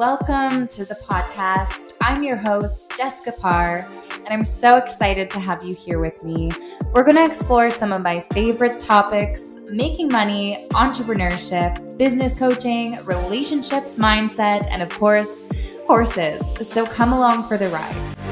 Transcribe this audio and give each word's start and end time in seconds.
welcome 0.00 0.66
to 0.66 0.82
the 0.86 0.94
podcast. 1.06 1.92
I'm 2.00 2.24
your 2.24 2.38
host, 2.38 2.90
Jessica 2.96 3.38
Parr, 3.38 3.86
and 4.14 4.28
I'm 4.30 4.46
so 4.46 4.78
excited 4.78 5.30
to 5.32 5.38
have 5.38 5.62
you 5.62 5.74
here 5.74 5.98
with 5.98 6.24
me. 6.24 6.50
We're 6.94 7.04
going 7.04 7.18
to 7.18 7.24
explore 7.26 7.70
some 7.70 7.92
of 7.92 8.00
my 8.00 8.20
favorite 8.32 8.78
topics 8.78 9.58
making 9.68 10.08
money, 10.08 10.66
entrepreneurship, 10.70 11.98
business 11.98 12.38
coaching, 12.38 12.96
relationships, 13.04 13.96
mindset, 13.96 14.66
and 14.70 14.80
of 14.80 14.88
course, 14.88 15.50
horses. 15.86 16.50
So 16.62 16.86
come 16.86 17.12
along 17.12 17.46
for 17.46 17.58
the 17.58 17.68
ride. 17.68 18.29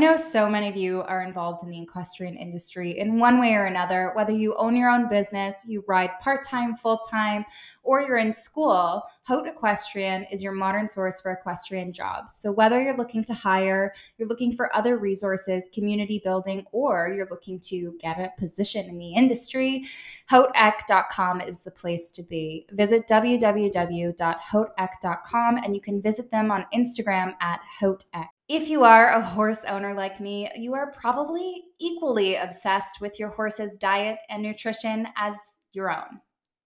Know 0.00 0.16
so 0.16 0.48
many 0.48 0.68
of 0.70 0.78
you 0.78 1.02
are 1.02 1.22
involved 1.22 1.62
in 1.62 1.68
the 1.68 1.82
equestrian 1.82 2.34
industry 2.34 2.98
in 2.98 3.18
one 3.18 3.38
way 3.38 3.52
or 3.52 3.66
another, 3.66 4.12
whether 4.14 4.32
you 4.32 4.54
own 4.54 4.74
your 4.74 4.88
own 4.88 5.10
business, 5.10 5.66
you 5.68 5.84
ride 5.86 6.18
part 6.20 6.42
time, 6.42 6.72
full 6.72 6.96
time, 7.10 7.44
or 7.82 8.00
you're 8.00 8.16
in 8.16 8.32
school. 8.32 9.02
Haute 9.24 9.46
Equestrian 9.46 10.24
is 10.32 10.42
your 10.42 10.52
modern 10.52 10.88
source 10.88 11.20
for 11.20 11.32
equestrian 11.32 11.92
jobs. 11.92 12.34
So, 12.34 12.50
whether 12.50 12.82
you're 12.82 12.96
looking 12.96 13.22
to 13.24 13.34
hire, 13.34 13.92
you're 14.16 14.26
looking 14.26 14.52
for 14.52 14.74
other 14.74 14.96
resources, 14.96 15.68
community 15.72 16.18
building, 16.24 16.64
or 16.72 17.12
you're 17.14 17.28
looking 17.30 17.60
to 17.68 17.94
get 18.00 18.18
a 18.18 18.30
position 18.38 18.88
in 18.88 18.96
the 18.96 19.12
industry, 19.12 19.84
hauteeq.com 20.30 21.42
is 21.42 21.62
the 21.62 21.72
place 21.72 22.10
to 22.12 22.22
be. 22.22 22.64
Visit 22.70 23.06
www.hauteeq.com 23.06 25.56
and 25.58 25.74
you 25.74 25.80
can 25.82 26.00
visit 26.00 26.30
them 26.30 26.50
on 26.50 26.64
Instagram 26.74 27.34
at 27.42 27.60
hauteeq. 27.78 28.28
If 28.52 28.68
you 28.68 28.82
are 28.82 29.10
a 29.10 29.22
horse 29.22 29.64
owner 29.64 29.94
like 29.94 30.18
me, 30.18 30.50
you 30.56 30.74
are 30.74 30.90
probably 30.90 31.66
equally 31.78 32.34
obsessed 32.34 33.00
with 33.00 33.16
your 33.20 33.28
horse's 33.28 33.78
diet 33.78 34.18
and 34.28 34.42
nutrition 34.42 35.06
as 35.16 35.36
your 35.72 35.88
own. 35.88 36.20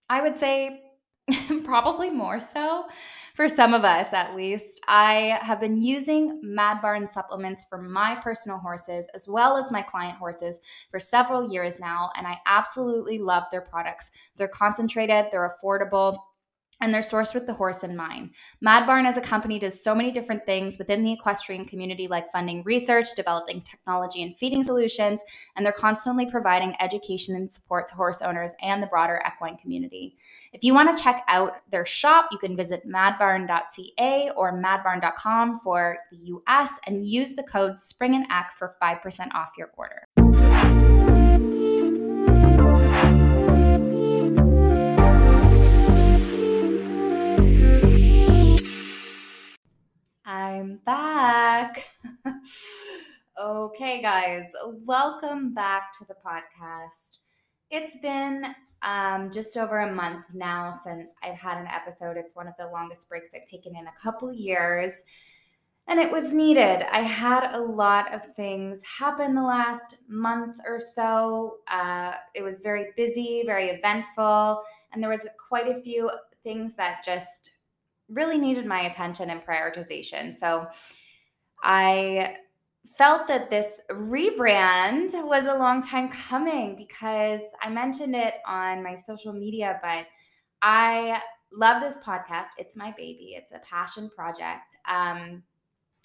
I 0.09 0.23
would 0.23 0.35
say 0.35 0.81
probably 1.65 2.09
more 2.09 2.41
so 2.41 2.87
for 3.35 3.51
some 3.51 3.75
of 3.75 3.85
us 3.85 4.15
at 4.15 4.35
least. 4.35 4.81
I 4.89 5.39
have 5.43 5.61
been 5.61 5.83
using 5.83 6.41
Mad 6.43 6.81
Barn 6.81 7.07
supplements 7.07 7.67
for 7.69 7.77
my 7.77 8.15
personal 8.15 8.57
horses 8.57 9.07
as 9.15 9.29
well 9.29 9.59
as 9.59 9.71
my 9.71 9.83
client 9.83 10.17
horses 10.17 10.63
for 10.91 10.99
several 10.99 11.53
years 11.53 11.81
now, 11.81 12.11
and 12.17 12.27
I 12.27 12.39
absolutely 12.47 13.19
love 13.19 13.45
their 13.51 13.61
products. 13.61 14.11
They're 14.39 14.49
concentrated, 14.49 15.27
they're 15.31 15.53
affordable 15.63 16.17
and 16.81 16.93
they're 16.93 17.01
sourced 17.01 17.35
with 17.35 17.47
the 17.47 17.55
horse 17.55 17.83
in 17.85 17.97
mind. 17.97 18.31
Mad 18.61 18.87
Barn 18.87 19.07
as 19.07 19.17
a 19.17 19.21
company 19.21 19.59
does 19.59 19.83
so 19.83 19.95
many 19.95 20.11
different 20.11 20.45
things 20.45 20.79
within 20.79 21.03
the 21.03 21.13
equestrian 21.13 21.65
community, 21.65 22.09
like 22.09 22.31
funding 22.31 22.63
research, 22.65 23.09
developing 23.17 23.61
technology 23.63 24.23
and 24.23 24.37
feeding 24.37 24.63
solutions, 24.63 25.23
and 25.57 25.65
they're 25.65 25.73
constantly 25.73 26.31
providing 26.31 26.75
education 26.81 27.37
and 27.37 27.51
support 27.51 27.89
to 27.89 27.95
horse 27.95 28.23
owners 28.23 28.55
and 28.61 28.83
the 28.83 28.87
broader 28.87 29.23
equine 29.27 29.57
community. 29.57 30.17
If 30.53 30.63
you 30.65 30.75
want 30.75 30.97
to 30.97 31.03
check 31.03 31.23
out 31.29 31.55
their 31.71 31.87
shop, 31.87 32.29
you 32.33 32.39
can 32.39 32.57
visit 32.57 32.87
madbarn.ca 32.87 34.31
or 34.37 34.53
madbarn.com 34.53 35.59
for 35.61 35.99
the 36.11 36.19
US 36.19 36.79
and 36.87 37.07
use 37.07 37.35
the 37.35 37.43
code 37.45 37.75
springeneq 37.75 38.51
for 38.57 38.75
5% 38.83 39.35
off 39.35 39.53
your 39.57 39.71
order. 39.77 40.74
Okay, 53.41 54.03
guys, 54.03 54.53
welcome 54.85 55.55
back 55.55 55.97
to 55.99 56.05
the 56.05 56.15
podcast. 56.15 57.19
It's 57.71 57.97
been 58.03 58.55
um, 58.83 59.31
just 59.31 59.57
over 59.57 59.79
a 59.79 59.93
month 59.93 60.27
now 60.35 60.71
since 60.71 61.15
I've 61.23 61.41
had 61.41 61.59
an 61.59 61.67
episode. 61.67 62.17
It's 62.17 62.37
one 62.37 62.47
of 62.47 62.55
the 62.59 62.67
longest 62.67 63.09
breaks 63.09 63.31
I've 63.35 63.47
taken 63.47 63.77
in 63.77 63.87
a 63.87 63.93
couple 64.03 64.33
years, 64.33 65.05
and 65.87 65.99
it 65.99 66.11
was 66.11 66.33
needed. 66.33 66.83
I 66.93 67.01
had 67.01 67.53
a 67.53 67.61
lot 67.61 68.13
of 68.13 68.25
things 68.35 68.83
happen 68.99 69.35
the 69.35 69.43
last 69.43 69.97
month 70.09 70.57
or 70.67 70.79
so. 70.79 71.59
Uh, 71.69 72.13
it 72.35 72.43
was 72.43 72.61
very 72.61 72.87
busy, 72.97 73.43
very 73.47 73.69
eventful, 73.69 74.63
and 74.93 75.03
there 75.03 75.11
was 75.11 75.27
quite 75.49 75.69
a 75.69 75.81
few 75.81 76.11
things 76.43 76.75
that 76.75 77.05
just 77.05 77.51
really 78.09 78.39
needed 78.39 78.67
my 78.67 78.83
attention 78.83 79.31
and 79.31 79.45
prioritization. 79.45 80.35
So 80.35 80.67
I 81.65 82.37
felt 82.99 83.27
that 83.29 83.49
this 83.49 83.81
rebrand 83.91 85.13
was 85.27 85.47
a 85.47 85.55
long 85.55 85.81
time 85.81 86.11
coming 86.11 86.77
because 86.77 87.43
I 87.63 87.71
mentioned 87.71 88.15
it 88.15 88.35
on 88.47 88.83
my 88.83 88.95
social 88.95 89.33
media, 89.33 89.81
but 89.83 90.07
I 90.61 91.23
love 91.51 91.81
this 91.81 91.99
podcast. 92.07 92.49
It's 92.59 92.77
my 92.77 92.93
baby, 92.97 93.35
it's 93.37 93.53
a 93.53 93.59
passion 93.61 94.11
project. 94.15 94.77
Um, 94.87 95.43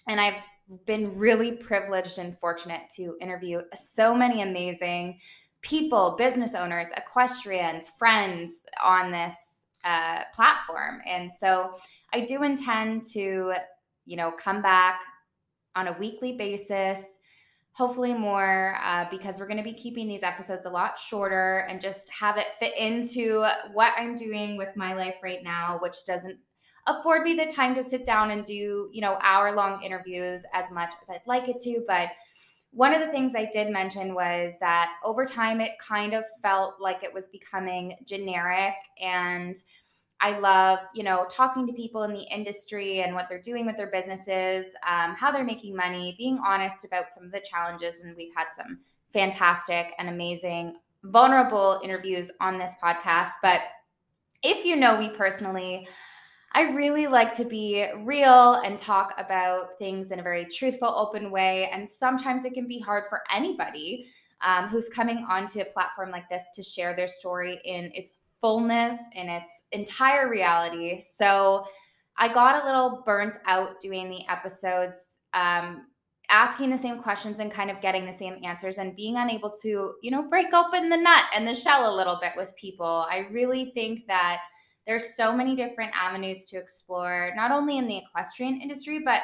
and 0.08 0.22
I've 0.22 0.42
been 0.86 1.18
really 1.18 1.52
privileged 1.52 2.20
and 2.20 2.38
fortunate 2.40 2.84
to 2.96 3.16
interview 3.20 3.62
so 3.76 4.16
many 4.16 4.41
amazing 4.41 5.20
people, 5.62 6.16
business 6.18 6.56
owners, 6.56 6.88
equestrians, 6.96 7.90
friends 8.00 8.66
on 8.84 9.12
this 9.12 9.68
uh, 9.84 10.24
platform. 10.34 11.02
And 11.06 11.31
so 11.34 11.74
I 12.14 12.22
do 12.22 12.44
intend 12.44 13.03
to, 13.14 13.53
you 14.06 14.16
know, 14.16 14.31
come 14.31 14.62
back 14.62 15.02
on 15.75 15.88
a 15.88 15.97
weekly 16.00 16.34
basis, 16.38 17.19
hopefully 17.72 18.13
more, 18.13 18.78
uh, 18.84 19.06
because 19.09 19.40
we're 19.40 19.47
going 19.47 19.57
to 19.57 19.63
be 19.63 19.74
keeping 19.74 20.07
these 20.07 20.24
episodes 20.24 20.66
a 20.66 20.69
lot 20.69 20.97
shorter 20.97 21.66
and 21.69 21.80
just 21.80 22.09
have 22.09 22.38
it 22.38 22.47
fit 22.59 22.78
into 22.78 23.46
what 23.74 23.94
I'm 23.97 24.16
doing 24.16 24.58
with 24.58 24.75
my 24.75 24.94
life 24.94 25.16
right 25.24 25.44
now, 25.44 25.79
which 25.81 25.96
doesn't 26.06 26.38
afford 26.88 27.24
me 27.24 27.34
the 27.35 27.46
time 27.46 27.75
to 27.75 27.84
sit 27.84 28.06
down 28.06 28.31
and 28.31 28.44
do, 28.44 28.90
you 28.91 29.02
know, 29.02 29.18
hour 29.22 29.56
long 29.56 29.81
interviews 29.84 30.44
as 30.53 30.72
much 30.72 30.94
as 31.02 31.09
I'd 31.09 31.22
like 31.25 31.47
it 31.47 31.59
to. 31.62 31.84
But 31.88 32.09
one 32.72 32.94
of 32.94 33.00
the 33.00 33.12
things 33.12 33.34
I 33.35 33.50
did 33.52 33.72
mention 33.72 34.13
was 34.13 34.58
that 34.59 34.91
over 35.03 35.25
time 35.25 35.62
it 35.62 35.72
kind 35.79 36.13
of 36.13 36.24
felt 36.41 36.75
like 36.79 37.03
it 37.03 37.13
was 37.13 37.29
becoming 37.29 37.96
generic 38.06 38.75
and 39.02 39.56
I 40.22 40.38
love, 40.40 40.80
you 40.94 41.03
know, 41.03 41.25
talking 41.31 41.66
to 41.68 41.74
people 41.74 42.03
in 42.03 42.13
the 42.13 42.25
industry 42.34 43.02
and 43.02 43.16
what 43.16 43.30
they're 43.30 43.41
doing 43.41 43.66
with 43.66 43.78
their 43.78 43.90
businesses, 43.90 44.75
um, 44.88 45.16
how 45.16 45.31
they're 45.31 45.46
making 45.46 45.75
money, 45.75 46.16
being 46.18 46.40
honest 46.46 46.84
about 46.84 47.12
some 47.12 47.24
of 47.24 47.31
the 47.31 47.41
challenges. 47.50 48.03
And 48.03 48.16
we've 48.18 48.35
had 48.35 48.47
some 48.52 48.79
fantastic 49.12 49.94
and 49.97 50.09
amazing, 50.09 50.75
vulnerable 51.03 51.79
interviews 51.84 52.31
on 52.41 52.58
this 52.58 52.74
podcast. 52.84 53.31
But 53.41 53.62
if 54.44 54.66
you 54.66 54.75
know 54.75 54.97
me 54.97 55.09
personally, 55.16 55.88
I 56.52 56.63
really 56.72 57.08
like 57.08 57.31
to 57.34 57.46
be 57.46 57.85
real 58.00 58.56
and 58.66 58.78
talk 58.78 59.13
about 59.18 59.78
things 59.78 60.12
in 60.12 60.19
a 60.19 60.24
very 60.24 60.46
truthful, 60.46 60.90
open 60.90 61.31
way. 61.31 61.69
And 61.72 61.90
sometimes 61.90 62.44
it 62.44 62.53
can 62.53 62.68
be 62.68 62.79
hard 62.79 63.06
for 63.08 63.22
anybody 63.31 64.08
um, 64.41 64.68
who's 64.68 64.90
coming 64.90 65.25
onto 65.29 65.59
a 65.59 65.66
platform 65.66 66.12
like 66.12 66.28
this 66.28 66.50
to 66.56 66.63
share 66.63 66.96
their 66.96 67.08
story 67.08 67.62
in 67.66 67.91
its 67.94 68.13
fullness 68.42 68.98
in 69.16 69.30
its 69.30 69.64
entire 69.72 70.30
reality. 70.30 71.00
So 71.00 71.66
I 72.18 72.28
got 72.28 72.62
a 72.62 72.66
little 72.66 73.04
burnt 73.06 73.38
out 73.48 73.80
doing 73.80 74.10
the 74.10 74.28
episodes, 74.30 75.06
um, 75.34 75.88
asking 76.30 76.70
the 76.70 76.78
same 76.78 77.00
questions 77.02 77.40
and 77.40 77.52
kind 77.52 77.72
of 77.72 77.82
getting 77.82 78.06
the 78.06 78.12
same 78.12 78.38
answers 78.44 78.78
and 78.78 78.96
being 78.96 79.18
unable 79.18 79.52
to, 79.62 79.94
you 80.02 80.12
know, 80.12 80.28
break 80.28 80.54
open 80.54 80.90
the 80.90 80.98
nut 80.98 81.26
and 81.36 81.48
the 81.48 81.56
shell 81.56 81.94
a 81.94 81.96
little 81.96 82.20
bit 82.22 82.34
with 82.36 82.54
people. 82.56 83.06
I 83.10 83.28
really 83.32 83.72
think 83.74 84.06
that 84.08 84.42
there's 84.86 85.16
so 85.16 85.32
many 85.32 85.56
different 85.56 85.92
avenues 85.96 86.46
to 86.47 86.58
explore, 86.58 87.32
not 87.35 87.52
only 87.52 87.78
in 87.78 87.88
the 87.88 87.97
equestrian 87.97 88.62
industry, 88.62 89.00
but 89.03 89.22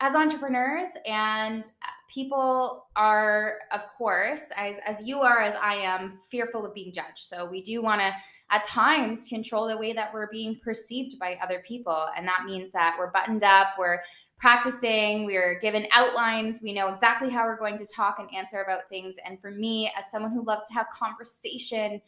as 0.00 0.14
entrepreneurs 0.14 0.90
and 1.06 1.70
people 2.08 2.86
are 2.96 3.58
of 3.70 3.86
course 3.96 4.50
as, 4.56 4.80
as 4.84 5.06
you 5.06 5.20
are 5.20 5.40
as 5.40 5.54
i 5.62 5.74
am 5.74 6.12
fearful 6.30 6.66
of 6.66 6.74
being 6.74 6.92
judged. 6.92 7.18
So 7.18 7.48
we 7.48 7.62
do 7.62 7.82
want 7.82 8.00
to 8.00 8.12
at 8.50 8.64
times 8.64 9.28
control 9.28 9.68
the 9.68 9.76
way 9.76 9.92
that 9.92 10.12
we're 10.12 10.30
being 10.30 10.58
perceived 10.64 11.18
by 11.18 11.38
other 11.42 11.62
people. 11.66 12.08
And 12.16 12.26
that 12.26 12.44
means 12.46 12.72
that 12.72 12.96
we're 12.98 13.10
buttoned 13.10 13.44
up 13.44 13.68
we're 13.78 14.00
practicing 14.38 15.26
we're 15.26 15.58
given 15.60 15.86
outlines. 15.92 16.62
We 16.62 16.72
know 16.72 16.88
exactly 16.88 17.28
how 17.28 17.44
we're 17.44 17.58
going 17.58 17.76
to 17.76 17.86
talk 17.94 18.16
and 18.18 18.28
answer 18.34 18.62
about 18.62 18.88
things. 18.88 19.16
And 19.24 19.40
for 19.40 19.50
me 19.50 19.92
as 19.96 20.10
someone 20.10 20.32
who 20.32 20.42
loves 20.42 20.66
to 20.68 20.74
have 20.74 20.86
conversation 20.90 22.00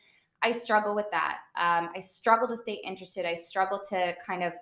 i 0.44 0.50
struggle 0.50 0.94
with 0.94 1.06
that. 1.12 1.38
Um, 1.56 1.90
i 1.94 2.00
struggle 2.00 2.48
to 2.48 2.56
stay 2.56 2.80
interested. 2.84 3.26
I 3.26 3.34
struggle 3.34 3.80
to 3.90 4.16
kind 4.26 4.42
of 4.42 4.54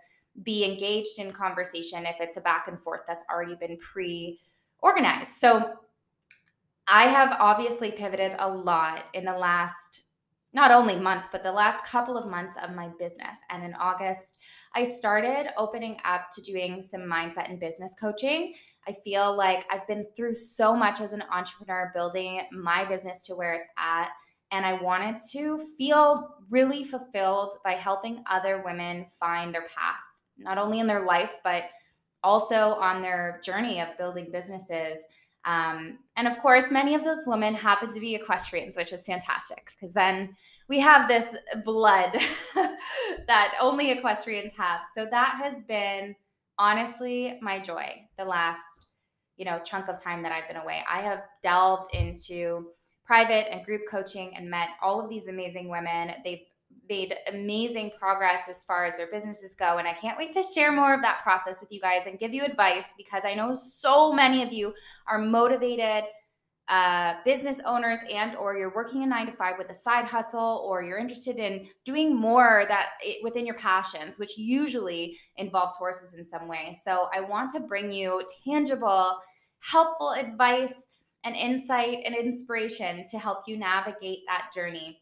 be 0.43 0.65
engaged 0.65 1.19
in 1.19 1.33
conversation 1.33 2.07
if 2.07 2.17
it's 2.21 2.37
a 2.37 2.41
back 2.41 2.69
and 2.69 2.81
forth 2.81 3.01
that's 3.07 3.25
already 3.31 3.55
been 3.57 3.77
pre 3.79 4.39
organized. 4.79 5.33
So 5.33 5.75
I 6.87 7.05
have 7.05 7.37
obviously 7.39 7.93
pivoted 7.93 8.33
a 8.39 8.49
lot 8.49 9.05
in 9.15 9.25
the 9.25 9.37
last 9.37 10.03
not 10.53 10.73
only 10.73 10.97
month, 10.99 11.27
but 11.31 11.43
the 11.43 11.53
last 11.53 11.85
couple 11.85 12.17
of 12.17 12.29
months 12.29 12.57
of 12.63 12.75
my 12.75 12.89
business. 12.99 13.39
And 13.51 13.65
in 13.65 13.75
August, 13.75 14.39
I 14.75 14.83
started 14.83 15.51
opening 15.57 15.97
up 16.05 16.23
to 16.33 16.43
doing 16.43 16.83
some 16.83 17.03
mindset 17.03 17.49
and 17.49 17.61
business 17.61 17.95
coaching. 18.01 18.55
I 18.89 18.93
feel 19.05 19.37
like 19.37 19.65
I've 19.71 19.87
been 19.87 20.07
through 20.17 20.35
so 20.35 20.75
much 20.75 21.01
as 21.01 21.13
an 21.13 21.23
entrepreneur, 21.31 21.93
building 21.95 22.41
my 22.51 22.85
business 22.85 23.23
to 23.25 23.37
where 23.37 23.55
it's 23.55 23.69
at. 23.79 24.09
And 24.51 24.67
I 24.67 24.83
wanted 24.83 25.21
to 25.33 25.61
feel 25.79 26.35
really 26.51 26.83
fulfilled 26.83 27.55
by 27.65 27.75
helping 27.75 28.25
other 28.29 28.63
women 28.65 29.07
find 29.21 29.55
their 29.55 29.63
path, 29.63 30.01
not 30.41 30.59
only 30.59 30.81
in 30.81 30.87
their 30.87 31.05
life, 31.05 31.37
but 31.45 31.65
also 32.23 32.75
on 32.75 33.03
their 33.03 33.41
journey 33.45 33.81
of 33.81 33.97
building 33.97 34.31
businesses 34.33 35.07
um, 35.45 35.99
and 36.17 36.29
of 36.29 36.39
course, 36.41 36.71
many 36.71 36.95
of 36.95 37.03
those 37.03 37.25
women 37.27 37.55
happen 37.55 37.93
to 37.93 38.01
be 38.01 38.15
equestrians, 38.15 38.77
which 38.77 38.93
is 38.93 39.07
fantastic 39.07 39.71
because 39.75 39.95
then 39.95 40.35
we 40.69 40.81
have 40.81 41.09
this 41.09 41.37
blood 41.65 42.13
that 43.27 43.55
only 43.61 43.91
equestrians 43.91 44.57
have. 44.57 44.83
So 44.95 45.07
that 45.11 45.37
has 45.43 45.63
been 45.63 46.15
honestly 46.59 47.39
my 47.41 47.59
joy 47.59 48.07
the 48.19 48.25
last 48.25 48.85
you 49.39 49.47
know 49.47 49.59
chunk 49.65 49.89
of 49.89 50.03
time 50.03 50.23
that 50.23 50.33
I've 50.33 50.47
been 50.47 50.59
away. 50.59 50.83
I 50.91 51.01
have 51.01 51.23
delved 51.43 51.95
into 51.95 52.69
private 53.07 53.51
and 53.51 53.65
group 53.65 53.83
coaching 53.91 54.37
and 54.37 54.49
met 54.49 54.69
all 54.83 55.01
of 55.01 55.09
these 55.09 55.27
amazing 55.27 55.71
women. 55.71 56.13
They've 56.23 56.43
made 56.91 57.15
amazing 57.29 57.93
progress 57.99 58.43
as 58.51 58.65
far 58.65 58.85
as 58.85 58.97
their 58.97 59.07
businesses 59.07 59.55
go. 59.55 59.79
And 59.79 59.89
I 59.89 59.93
can't 59.93 60.19
wait 60.19 60.33
to 60.33 60.43
share 60.43 60.73
more 60.73 60.93
of 60.93 61.01
that 61.03 61.23
process 61.23 61.61
with 61.61 61.73
you 61.73 61.81
guys 61.81 62.07
and 62.07 62.19
give 62.19 62.35
you 62.35 62.45
advice 62.45 62.89
because 62.99 63.23
I 63.25 63.35
know 63.35 63.55
so 63.55 64.13
many 64.13 64.43
of 64.43 64.53
you 64.53 64.75
are 65.07 65.19
motivated 65.19 66.05
uh, 66.71 67.15
business 67.25 67.61
owners 67.67 67.99
and 68.13 68.37
or 68.37 68.57
you're 68.57 68.73
working 68.75 69.03
a 69.03 69.07
nine 69.07 69.27
to 69.27 69.33
five 69.33 69.59
with 69.59 69.69
a 69.71 69.75
side 69.75 70.05
hustle 70.05 70.65
or 70.65 70.85
you're 70.85 70.99
interested 70.99 71.37
in 71.37 71.67
doing 71.85 72.15
more 72.15 72.65
that 72.69 72.91
it, 73.01 73.19
within 73.25 73.45
your 73.45 73.57
passions 73.57 74.21
which 74.21 74.39
usually 74.39 75.19
involves 75.37 75.73
horses 75.75 76.15
in 76.15 76.25
some 76.25 76.47
way 76.47 76.73
so 76.85 77.09
i 77.13 77.21
want 77.21 77.51
to 77.51 77.59
bring 77.59 77.91
you 77.91 78.23
tangible 78.47 79.19
helpful 79.69 80.13
advice 80.13 80.87
and 81.25 81.35
insight 81.35 81.99
and 82.07 82.15
inspiration 82.15 83.05
to 83.11 83.19
help 83.19 83.41
you 83.49 83.57
navigate 83.57 84.21
that 84.29 84.49
journey 84.55 85.01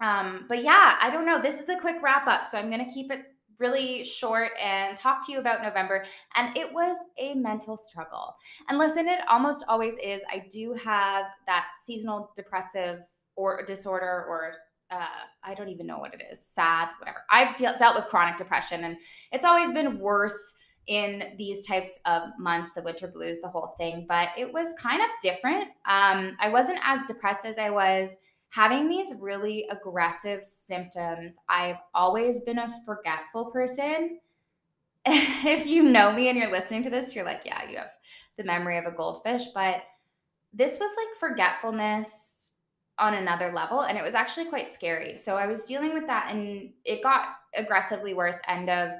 um, 0.00 0.46
but 0.48 0.62
yeah, 0.62 0.96
I 1.00 1.10
don't 1.10 1.26
know. 1.26 1.40
This 1.40 1.60
is 1.60 1.68
a 1.68 1.78
quick 1.78 1.96
wrap 2.02 2.26
up, 2.26 2.46
so 2.46 2.58
I'm 2.58 2.70
going 2.70 2.84
to 2.84 2.92
keep 2.92 3.10
it 3.10 3.24
really 3.58 4.04
short 4.04 4.50
and 4.62 4.96
talk 4.96 5.24
to 5.26 5.32
you 5.32 5.38
about 5.38 5.62
November. 5.62 6.04
And 6.34 6.56
it 6.56 6.72
was 6.72 6.96
a 7.18 7.34
mental 7.34 7.76
struggle. 7.76 8.34
And 8.68 8.78
listen, 8.78 9.08
it 9.08 9.20
almost 9.28 9.64
always 9.68 9.96
is. 9.98 10.24
I 10.30 10.44
do 10.50 10.74
have 10.84 11.26
that 11.46 11.66
seasonal 11.84 12.30
depressive 12.34 13.00
or 13.36 13.62
disorder 13.64 14.26
or 14.28 14.54
uh, 14.90 15.06
I 15.42 15.54
don't 15.54 15.70
even 15.70 15.86
know 15.86 15.98
what 15.98 16.14
it 16.14 16.22
is, 16.30 16.44
sad, 16.44 16.88
whatever. 16.98 17.24
I've 17.30 17.56
de- 17.56 17.74
dealt 17.78 17.96
with 17.96 18.06
chronic 18.06 18.36
depression 18.36 18.84
and 18.84 18.96
it's 19.32 19.44
always 19.44 19.72
been 19.72 19.98
worse 19.98 20.54
in 20.86 21.32
these 21.38 21.66
types 21.66 21.98
of 22.04 22.22
months, 22.38 22.72
the 22.72 22.82
winter 22.82 23.08
blues, 23.08 23.40
the 23.40 23.48
whole 23.48 23.74
thing. 23.78 24.04
But 24.08 24.28
it 24.36 24.52
was 24.52 24.74
kind 24.78 25.00
of 25.00 25.08
different. 25.22 25.68
Um, 25.86 26.36
I 26.38 26.50
wasn't 26.50 26.78
as 26.84 27.00
depressed 27.06 27.46
as 27.46 27.58
I 27.58 27.70
was 27.70 28.16
having 28.52 28.88
these 28.88 29.14
really 29.18 29.66
aggressive 29.70 30.44
symptoms, 30.44 31.38
I've 31.48 31.78
always 31.94 32.40
been 32.40 32.58
a 32.58 32.68
forgetful 32.84 33.46
person. 33.46 34.20
if 35.06 35.66
you 35.66 35.82
know 35.82 36.12
me 36.12 36.28
and 36.28 36.38
you're 36.38 36.50
listening 36.50 36.82
to 36.84 36.90
this, 36.90 37.14
you're 37.14 37.24
like, 37.24 37.42
yeah, 37.44 37.68
you 37.68 37.76
have 37.76 37.92
the 38.36 38.44
memory 38.44 38.78
of 38.78 38.86
a 38.86 38.92
goldfish. 38.92 39.42
But 39.54 39.82
this 40.52 40.78
was 40.78 40.90
like 40.96 41.30
forgetfulness 41.30 42.52
on 42.98 43.14
another 43.14 43.52
level. 43.52 43.82
And 43.82 43.98
it 43.98 44.04
was 44.04 44.14
actually 44.14 44.46
quite 44.46 44.70
scary. 44.70 45.16
So 45.16 45.36
I 45.36 45.46
was 45.46 45.66
dealing 45.66 45.94
with 45.94 46.06
that 46.06 46.32
and 46.32 46.70
it 46.84 47.02
got 47.02 47.26
aggressively 47.54 48.14
worse 48.14 48.38
end 48.46 48.70
of, 48.70 48.90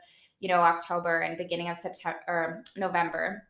you 0.41 0.49
know, 0.49 0.61
October 0.61 1.21
and 1.21 1.39
beginning 1.39 1.69
of 1.69 1.77
September 1.77 2.21
or 2.27 2.65
November, 2.77 3.45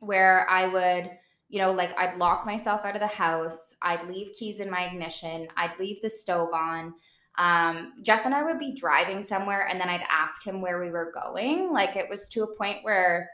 where 0.00 0.48
I 0.48 0.66
would 0.66 1.10
you 1.48 1.60
know, 1.60 1.72
like 1.72 1.96
I'd 1.98 2.18
lock 2.18 2.44
myself 2.44 2.84
out 2.84 2.96
of 2.96 3.00
the 3.00 3.06
house, 3.06 3.74
I'd 3.82 4.06
leave 4.08 4.30
keys 4.38 4.60
in 4.60 4.70
my 4.70 4.86
ignition, 4.86 5.48
I'd 5.56 5.78
leave 5.78 6.00
the 6.02 6.08
stove 6.08 6.52
on. 6.52 6.94
Um, 7.38 7.92
Jeff 8.02 8.24
and 8.24 8.34
I 8.34 8.42
would 8.42 8.58
be 8.58 8.74
driving 8.74 9.22
somewhere 9.22 9.68
and 9.68 9.80
then 9.80 9.90
I'd 9.90 10.06
ask 10.10 10.46
him 10.46 10.60
where 10.60 10.80
we 10.80 10.90
were 10.90 11.12
going. 11.12 11.70
Like 11.70 11.94
it 11.94 12.08
was 12.08 12.28
to 12.30 12.42
a 12.44 12.56
point 12.56 12.78
where 12.82 13.30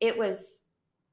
it 0.00 0.16
was, 0.16 0.64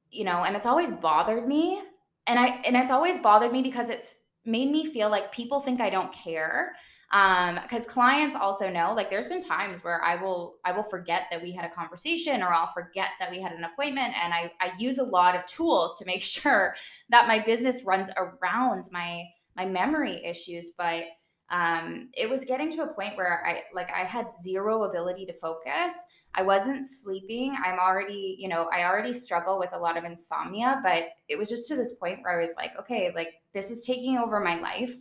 you 0.10 0.24
know, 0.24 0.44
and 0.44 0.56
it's 0.56 0.66
always 0.66 0.92
bothered 0.92 1.48
me. 1.48 1.82
And 2.28 2.40
I 2.40 2.62
and 2.66 2.78
it's 2.78 2.92
always 2.92 3.18
bothered 3.18 3.52
me 3.52 3.62
because 3.62 3.90
it's 3.90 4.16
made 4.46 4.72
me 4.72 4.86
feel 4.86 5.10
like 5.10 5.32
people 5.32 5.60
think 5.60 5.82
I 5.82 5.90
don't 5.90 6.14
care 6.14 6.74
um 7.12 7.60
because 7.64 7.86
clients 7.86 8.36
also 8.36 8.70
know 8.70 8.94
like 8.94 9.10
there's 9.10 9.28
been 9.28 9.42
times 9.42 9.84
where 9.84 10.04
i 10.04 10.16
will 10.16 10.56
i 10.66 10.72
will 10.72 10.84
forget 10.84 11.24
that 11.30 11.42
we 11.42 11.52
had 11.52 11.66
a 11.66 11.74
conversation 11.74 12.42
or 12.42 12.54
i'll 12.54 12.72
forget 12.74 13.10
that 13.20 13.30
we 13.30 13.42
had 13.42 13.52
an 13.52 13.64
appointment 13.64 14.14
and 14.22 14.34
i 14.34 14.52
i 14.60 14.72
use 14.80 14.98
a 14.98 15.04
lot 15.04 15.36
of 15.36 15.46
tools 15.46 15.98
to 15.98 16.06
make 16.06 16.22
sure 16.24 16.76
that 17.10 17.28
my 17.28 17.40
business 17.40 17.84
runs 17.84 18.10
around 18.18 18.88
my 18.92 19.24
my 19.56 19.66
memory 19.66 20.24
issues 20.26 20.72
but 20.78 21.04
um 21.50 22.10
it 22.14 22.30
was 22.30 22.46
getting 22.46 22.72
to 22.72 22.84
a 22.84 22.94
point 22.94 23.18
where 23.18 23.46
i 23.46 23.62
like 23.74 23.90
i 23.92 24.00
had 24.00 24.32
zero 24.32 24.84
ability 24.84 25.26
to 25.26 25.34
focus. 25.34 25.94
I 26.34 26.44
wasn't 26.44 26.86
sleeping. 26.86 27.54
I'm 27.62 27.78
already 27.78 28.38
you 28.40 28.48
know 28.48 28.70
i 28.74 28.86
already 28.86 29.12
struggle 29.12 29.60
with 29.60 29.74
a 29.74 29.78
lot 29.78 29.98
of 29.98 30.06
insomnia 30.06 30.80
but 30.82 31.04
it 31.28 31.38
was 31.38 31.50
just 31.50 31.68
to 31.68 31.76
this 31.76 31.94
point 31.96 32.20
where 32.22 32.40
i 32.40 32.42
was 32.42 32.56
like 32.56 32.72
okay 32.80 33.12
like 33.14 33.34
this 33.54 33.70
is 33.70 33.86
taking 33.86 34.18
over 34.18 34.40
my 34.40 34.58
life 34.62 34.94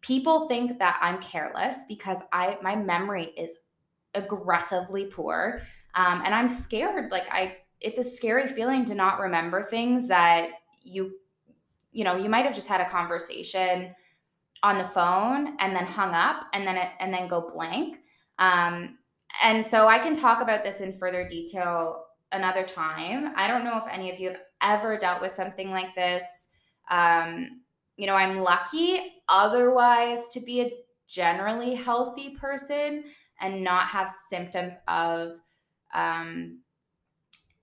people 0.00 0.46
think 0.46 0.78
that 0.78 0.98
I'm 1.02 1.20
careless 1.20 1.80
because 1.88 2.22
I 2.32 2.58
my 2.62 2.76
memory 2.76 3.26
is 3.36 3.58
aggressively 4.14 5.06
poor. 5.06 5.62
Um, 5.94 6.22
and 6.24 6.34
I'm 6.34 6.48
scared. 6.48 7.10
Like 7.10 7.28
I 7.30 7.56
it's 7.80 7.98
a 7.98 8.04
scary 8.04 8.48
feeling 8.48 8.84
to 8.86 8.94
not 8.94 9.20
remember 9.20 9.62
things 9.62 10.08
that 10.08 10.50
you 10.82 11.12
you 11.92 12.04
know, 12.04 12.16
you 12.16 12.28
might 12.28 12.44
have 12.44 12.54
just 12.54 12.68
had 12.68 12.80
a 12.80 12.88
conversation 12.88 13.94
on 14.62 14.78
the 14.78 14.84
phone 14.84 15.56
and 15.60 15.74
then 15.74 15.86
hung 15.86 16.14
up 16.14 16.46
and 16.52 16.66
then 16.66 16.76
it 16.76 16.90
and 17.00 17.12
then 17.12 17.28
go 17.28 17.50
blank. 17.52 17.98
Um, 18.38 18.98
and 19.42 19.64
so 19.64 19.88
I 19.88 19.98
can 19.98 20.14
talk 20.14 20.40
about 20.40 20.64
this 20.64 20.80
in 20.80 20.92
further 20.92 21.26
detail 21.26 22.04
another 22.32 22.64
time. 22.64 23.32
I 23.36 23.46
don't 23.46 23.64
know 23.64 23.78
if 23.78 23.84
any 23.90 24.10
of 24.10 24.18
you 24.18 24.28
have 24.28 24.40
ever 24.62 24.96
dealt 24.96 25.20
with 25.20 25.32
something 25.32 25.70
like 25.70 25.94
this. 25.94 26.48
Um, 26.90 27.62
you 27.98 28.06
know, 28.06 28.14
I'm 28.14 28.38
lucky 28.38 29.00
otherwise 29.28 30.28
to 30.30 30.40
be 30.40 30.62
a 30.62 30.72
generally 31.08 31.74
healthy 31.74 32.30
person 32.30 33.04
and 33.40 33.64
not 33.64 33.88
have 33.88 34.08
symptoms 34.08 34.76
of 34.86 35.32
um, 35.92 36.60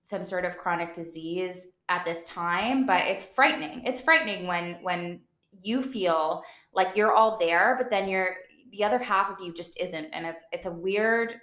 some 0.02 0.24
sort 0.24 0.44
of 0.44 0.58
chronic 0.58 0.94
disease 0.94 1.72
at 1.88 2.04
this 2.04 2.22
time 2.24 2.84
but 2.86 3.06
it's 3.06 3.24
frightening. 3.24 3.82
It's 3.84 4.00
frightening 4.00 4.46
when 4.46 4.74
when 4.82 5.20
you 5.62 5.80
feel 5.80 6.42
like 6.74 6.96
you're 6.96 7.14
all 7.14 7.38
there 7.38 7.74
but 7.78 7.90
then 7.90 8.08
you're 8.08 8.36
the 8.72 8.84
other 8.84 8.98
half 8.98 9.30
of 9.30 9.40
you 9.40 9.54
just 9.54 9.80
isn't 9.80 10.10
and 10.12 10.26
it's 10.26 10.44
it's 10.52 10.66
a 10.66 10.70
weird 10.70 11.36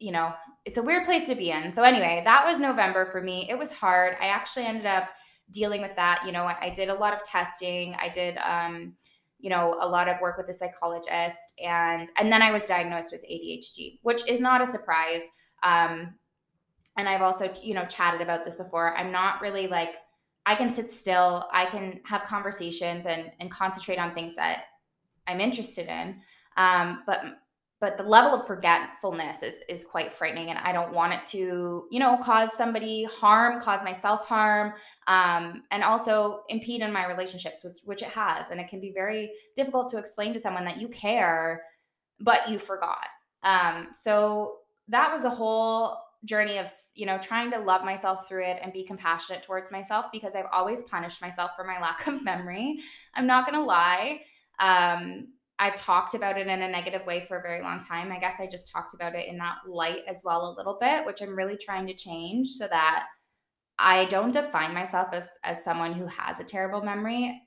you 0.00 0.12
know 0.12 0.34
it's 0.64 0.78
a 0.78 0.82
weird 0.82 1.04
place 1.04 1.26
to 1.28 1.34
be 1.34 1.50
in. 1.50 1.72
So 1.72 1.82
anyway 1.82 2.22
that 2.26 2.44
was 2.44 2.60
november 2.60 3.06
for 3.06 3.22
me. 3.22 3.48
It 3.48 3.56
was 3.56 3.72
hard. 3.72 4.16
I 4.20 4.26
actually 4.26 4.66
ended 4.66 4.86
up 4.86 5.08
dealing 5.52 5.82
with 5.82 5.94
that 5.96 6.22
you 6.26 6.32
know 6.32 6.44
i, 6.44 6.56
I 6.62 6.70
did 6.70 6.88
a 6.88 6.94
lot 6.94 7.12
of 7.12 7.22
testing. 7.24 7.94
I 8.00 8.08
did 8.08 8.38
um 8.38 8.94
you 9.38 9.50
know 9.50 9.76
a 9.80 9.88
lot 9.88 10.08
of 10.08 10.20
work 10.20 10.38
with 10.38 10.48
a 10.48 10.52
psychologist 10.52 11.54
and 11.62 12.10
and 12.16 12.32
then 12.32 12.42
i 12.42 12.52
was 12.52 12.64
diagnosed 12.66 13.12
with 13.12 13.22
adhd 13.24 13.98
which 14.02 14.26
is 14.28 14.40
not 14.40 14.62
a 14.62 14.66
surprise. 14.66 15.28
Um 15.62 16.14
and 16.96 17.08
i've 17.08 17.22
also 17.22 17.52
you 17.62 17.74
know 17.74 17.84
chatted 17.86 18.20
about 18.20 18.44
this 18.44 18.56
before. 18.56 18.96
I'm 18.96 19.12
not 19.12 19.40
really 19.40 19.66
like 19.66 19.96
i 20.46 20.54
can 20.54 20.70
sit 20.70 20.90
still. 20.90 21.48
I 21.52 21.66
can 21.66 22.00
have 22.04 22.24
conversations 22.24 23.06
and 23.06 23.30
and 23.40 23.50
concentrate 23.50 23.98
on 23.98 24.14
things 24.14 24.36
that 24.36 24.64
i'm 25.26 25.40
interested 25.40 25.88
in. 25.88 26.20
Um 26.56 27.02
but 27.06 27.24
but 27.82 27.98
the 27.98 28.02
level 28.02 28.38
of 28.38 28.46
forgetfulness 28.46 29.42
is 29.42 29.62
is 29.68 29.84
quite 29.84 30.10
frightening 30.10 30.48
and 30.48 30.58
i 30.60 30.72
don't 30.72 30.92
want 30.94 31.12
it 31.12 31.22
to 31.24 31.84
you 31.90 32.00
know 32.00 32.16
cause 32.22 32.56
somebody 32.56 33.04
harm 33.04 33.60
cause 33.60 33.84
myself 33.84 34.26
harm 34.26 34.72
um, 35.08 35.64
and 35.70 35.82
also 35.82 36.42
impede 36.48 36.80
in 36.80 36.90
my 36.90 37.06
relationships 37.06 37.62
with 37.62 37.78
which 37.84 38.00
it 38.00 38.08
has 38.08 38.50
and 38.50 38.60
it 38.60 38.68
can 38.68 38.80
be 38.80 38.92
very 38.92 39.30
difficult 39.54 39.90
to 39.90 39.98
explain 39.98 40.32
to 40.32 40.38
someone 40.38 40.64
that 40.64 40.80
you 40.80 40.88
care 40.88 41.62
but 42.22 42.48
you 42.48 42.58
forgot. 42.58 43.06
Um, 43.42 43.88
so 43.92 44.58
that 44.88 45.12
was 45.12 45.24
a 45.24 45.30
whole 45.30 45.98
journey 46.24 46.58
of 46.58 46.70
you 46.94 47.04
know 47.04 47.18
trying 47.18 47.50
to 47.50 47.58
love 47.58 47.84
myself 47.84 48.28
through 48.28 48.44
it 48.44 48.58
and 48.62 48.72
be 48.72 48.84
compassionate 48.84 49.42
towards 49.42 49.72
myself 49.72 50.06
because 50.12 50.36
i've 50.36 50.46
always 50.52 50.80
punished 50.84 51.20
myself 51.20 51.50
for 51.56 51.64
my 51.64 51.80
lack 51.80 52.06
of 52.06 52.22
memory. 52.22 52.78
I'm 53.14 53.26
not 53.26 53.44
going 53.44 53.60
to 53.60 53.66
lie. 53.66 54.20
Um, 54.60 55.28
I've 55.58 55.76
talked 55.76 56.14
about 56.14 56.38
it 56.38 56.48
in 56.48 56.62
a 56.62 56.68
negative 56.68 57.06
way 57.06 57.20
for 57.20 57.38
a 57.38 57.42
very 57.42 57.62
long 57.62 57.80
time. 57.80 58.10
I 58.10 58.18
guess 58.18 58.40
I 58.40 58.46
just 58.46 58.72
talked 58.72 58.94
about 58.94 59.14
it 59.14 59.28
in 59.28 59.38
that 59.38 59.58
light 59.68 60.02
as 60.08 60.22
well 60.24 60.50
a 60.50 60.56
little 60.56 60.76
bit, 60.80 61.06
which 61.06 61.22
I'm 61.22 61.36
really 61.36 61.56
trying 61.56 61.86
to 61.86 61.94
change 61.94 62.48
so 62.48 62.66
that 62.68 63.04
I 63.78 64.06
don't 64.06 64.32
define 64.32 64.74
myself 64.74 65.08
as, 65.12 65.30
as 65.44 65.64
someone 65.64 65.92
who 65.92 66.06
has 66.06 66.40
a 66.40 66.44
terrible 66.44 66.82
memory. 66.82 67.42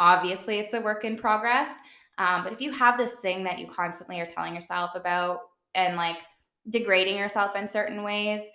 Obviously, 0.00 0.58
it's 0.58 0.74
a 0.74 0.80
work 0.80 1.04
in 1.04 1.16
progress. 1.16 1.78
Um, 2.18 2.44
but 2.44 2.52
if 2.52 2.60
you 2.60 2.72
have 2.72 2.98
this 2.98 3.20
thing 3.20 3.44
that 3.44 3.58
you 3.58 3.66
constantly 3.66 4.20
are 4.20 4.26
telling 4.26 4.54
yourself 4.54 4.90
about 4.94 5.40
and 5.74 5.96
like 5.96 6.18
degrading 6.68 7.16
yourself 7.16 7.56
in 7.56 7.68
certain 7.68 8.02
ways, 8.02 8.48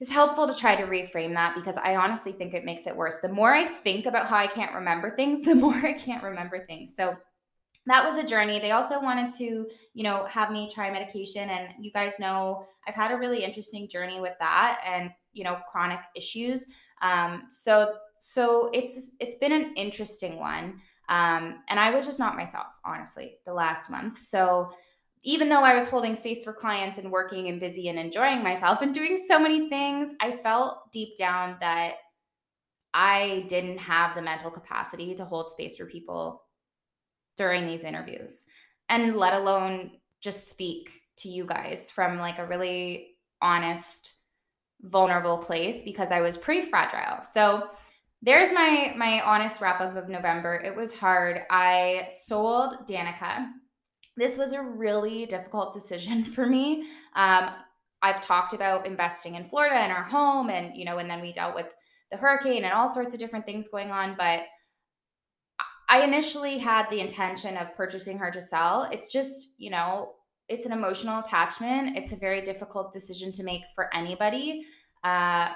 it's 0.00 0.12
helpful 0.12 0.46
to 0.46 0.54
try 0.54 0.76
to 0.76 0.86
reframe 0.86 1.34
that 1.34 1.56
because 1.56 1.76
I 1.76 1.96
honestly 1.96 2.32
think 2.32 2.54
it 2.54 2.64
makes 2.64 2.86
it 2.86 2.96
worse. 2.96 3.18
The 3.18 3.28
more 3.28 3.52
I 3.52 3.64
think 3.64 4.06
about 4.06 4.26
how 4.26 4.36
I 4.36 4.46
can't 4.46 4.74
remember 4.74 5.10
things, 5.10 5.42
the 5.44 5.54
more 5.54 5.74
I 5.74 5.92
can't 5.92 6.22
remember 6.22 6.64
things. 6.66 6.94
So 6.96 7.16
that 7.86 8.04
was 8.04 8.18
a 8.18 8.26
journey. 8.26 8.58
They 8.58 8.72
also 8.72 9.00
wanted 9.00 9.32
to, 9.38 9.68
you 9.94 10.02
know, 10.04 10.26
have 10.26 10.50
me 10.50 10.68
try 10.72 10.90
medication. 10.90 11.48
And 11.48 11.72
you 11.80 11.90
guys 11.90 12.18
know 12.18 12.64
I've 12.86 12.94
had 12.94 13.12
a 13.12 13.16
really 13.16 13.44
interesting 13.44 13.88
journey 13.88 14.20
with 14.20 14.34
that 14.40 14.80
and, 14.84 15.10
you 15.32 15.44
know, 15.44 15.58
chronic 15.70 16.00
issues. 16.14 16.66
Um, 17.00 17.44
so 17.50 17.94
so 18.20 18.68
it's 18.72 19.12
it's 19.20 19.36
been 19.36 19.52
an 19.52 19.74
interesting 19.76 20.38
one. 20.38 20.80
Um, 21.08 21.62
and 21.68 21.80
I 21.80 21.90
was 21.90 22.04
just 22.04 22.18
not 22.18 22.36
myself, 22.36 22.66
honestly, 22.84 23.38
the 23.46 23.54
last 23.54 23.90
month. 23.90 24.18
So 24.18 24.70
even 25.22 25.48
though 25.48 25.62
I 25.62 25.74
was 25.74 25.88
holding 25.88 26.14
space 26.14 26.44
for 26.44 26.52
clients 26.52 26.98
and 26.98 27.10
working 27.10 27.48
and 27.48 27.58
busy 27.58 27.88
and 27.88 27.98
enjoying 27.98 28.42
myself 28.42 28.82
and 28.82 28.94
doing 28.94 29.22
so 29.26 29.38
many 29.38 29.68
things, 29.68 30.14
I 30.20 30.32
felt 30.36 30.92
deep 30.92 31.16
down 31.16 31.56
that 31.60 31.94
I 32.94 33.46
didn't 33.48 33.78
have 33.78 34.14
the 34.14 34.22
mental 34.22 34.50
capacity 34.50 35.14
to 35.14 35.24
hold 35.24 35.50
space 35.50 35.76
for 35.76 35.86
people 35.86 36.42
during 37.38 37.66
these 37.66 37.84
interviews 37.84 38.44
and 38.88 39.16
let 39.16 39.32
alone 39.32 39.92
just 40.20 40.50
speak 40.50 40.90
to 41.18 41.28
you 41.28 41.46
guys 41.46 41.90
from 41.90 42.18
like 42.18 42.38
a 42.38 42.46
really 42.46 43.14
honest 43.40 44.14
vulnerable 44.82 45.38
place 45.38 45.82
because 45.82 46.12
I 46.12 46.20
was 46.20 46.36
pretty 46.36 46.68
fragile. 46.68 47.22
So 47.22 47.68
there's 48.22 48.52
my 48.52 48.94
my 48.96 49.20
honest 49.22 49.60
wrap 49.60 49.80
up 49.80 49.96
of 49.96 50.08
November. 50.08 50.54
It 50.54 50.76
was 50.76 50.94
hard. 50.94 51.42
I 51.50 52.08
sold 52.26 52.86
Danica. 52.88 53.46
This 54.16 54.36
was 54.36 54.52
a 54.52 54.62
really 54.62 55.26
difficult 55.26 55.72
decision 55.72 56.24
for 56.34 56.46
me. 56.46 56.84
Um, 57.14 57.50
I've 58.02 58.20
talked 58.20 58.52
about 58.52 58.86
investing 58.86 59.34
in 59.34 59.44
Florida 59.44 59.84
in 59.84 59.90
our 59.90 60.04
home, 60.04 60.50
and 60.50 60.76
you 60.76 60.84
know, 60.84 60.98
and 60.98 61.10
then 61.10 61.20
we 61.20 61.32
dealt 61.32 61.54
with 61.54 61.72
the 62.10 62.16
hurricane 62.16 62.64
and 62.64 62.72
all 62.72 62.92
sorts 62.92 63.14
of 63.14 63.20
different 63.20 63.44
things 63.44 63.68
going 63.68 63.90
on. 63.90 64.14
But 64.16 64.42
I 65.88 66.02
initially 66.02 66.58
had 66.58 66.88
the 66.90 67.00
intention 67.00 67.56
of 67.56 67.74
purchasing 67.74 68.18
her 68.18 68.30
to 68.30 68.42
sell. 68.42 68.88
It's 68.92 69.10
just, 69.10 69.54
you 69.56 69.70
know, 69.70 70.12
it's 70.48 70.66
an 70.66 70.72
emotional 70.72 71.20
attachment. 71.20 71.96
It's 71.96 72.12
a 72.12 72.16
very 72.16 72.40
difficult 72.40 72.92
decision 72.92 73.32
to 73.32 73.44
make 73.44 73.62
for 73.74 73.94
anybody. 73.94 74.66
Uh, 75.02 75.48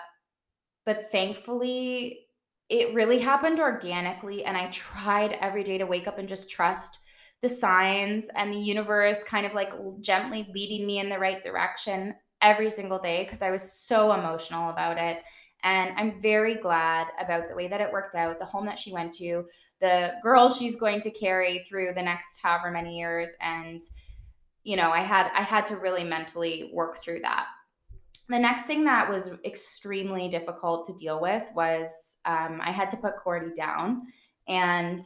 but 0.84 1.10
thankfully, 1.10 2.26
it 2.68 2.94
really 2.94 3.18
happened 3.18 3.60
organically. 3.60 4.44
And 4.44 4.56
I 4.56 4.68
tried 4.68 5.32
every 5.40 5.64
day 5.64 5.78
to 5.78 5.86
wake 5.86 6.06
up 6.06 6.18
and 6.18 6.28
just 6.28 6.50
trust 6.50 6.98
the 7.42 7.48
signs 7.48 8.30
and 8.36 8.52
the 8.52 8.58
universe 8.58 9.24
kind 9.24 9.44
of 9.44 9.54
like 9.54 9.72
gently 10.00 10.48
leading 10.54 10.86
me 10.86 10.98
in 10.98 11.08
the 11.08 11.18
right 11.18 11.42
direction 11.42 12.14
every 12.40 12.70
single 12.70 12.98
day 12.98 13.24
because 13.24 13.42
I 13.42 13.50
was 13.50 13.72
so 13.72 14.12
emotional 14.12 14.70
about 14.70 14.96
it. 14.98 15.22
And 15.64 15.95
I'm 15.97 16.21
very 16.21 16.57
glad 16.57 17.09
about 17.21 17.49
the 17.49 17.54
way 17.54 17.69
that 17.69 17.81
it 17.81 17.92
worked 17.92 18.14
out, 18.14 18.38
the 18.38 18.45
home 18.45 18.66
that 18.66 18.78
she 18.78 18.92
went 18.92 19.12
to, 19.14 19.45
the 19.81 20.14
girl 20.23 20.49
she's 20.49 20.76
going 20.76 21.00
to 21.02 21.11
carry 21.11 21.61
through 21.69 21.92
the 21.95 22.02
next 22.02 22.40
however 22.42 22.71
many 22.71 22.99
years. 22.99 23.35
And, 23.40 23.81
you 24.64 24.76
know, 24.76 24.90
I 24.90 25.00
had 25.00 25.31
I 25.35 25.42
had 25.42 25.66
to 25.69 25.76
really 25.76 26.04
mentally 26.04 26.71
work 26.73 27.02
through 27.02 27.21
that. 27.21 27.47
The 28.28 28.38
next 28.38 28.64
thing 28.64 28.85
that 28.85 29.09
was 29.09 29.31
extremely 29.45 30.28
difficult 30.28 30.87
to 30.87 30.95
deal 30.95 31.21
with 31.21 31.49
was 31.54 32.19
um, 32.25 32.61
I 32.62 32.71
had 32.73 32.90
to 32.90 32.97
put 32.97 33.16
Cordy 33.16 33.52
down. 33.54 34.02
And 34.49 35.02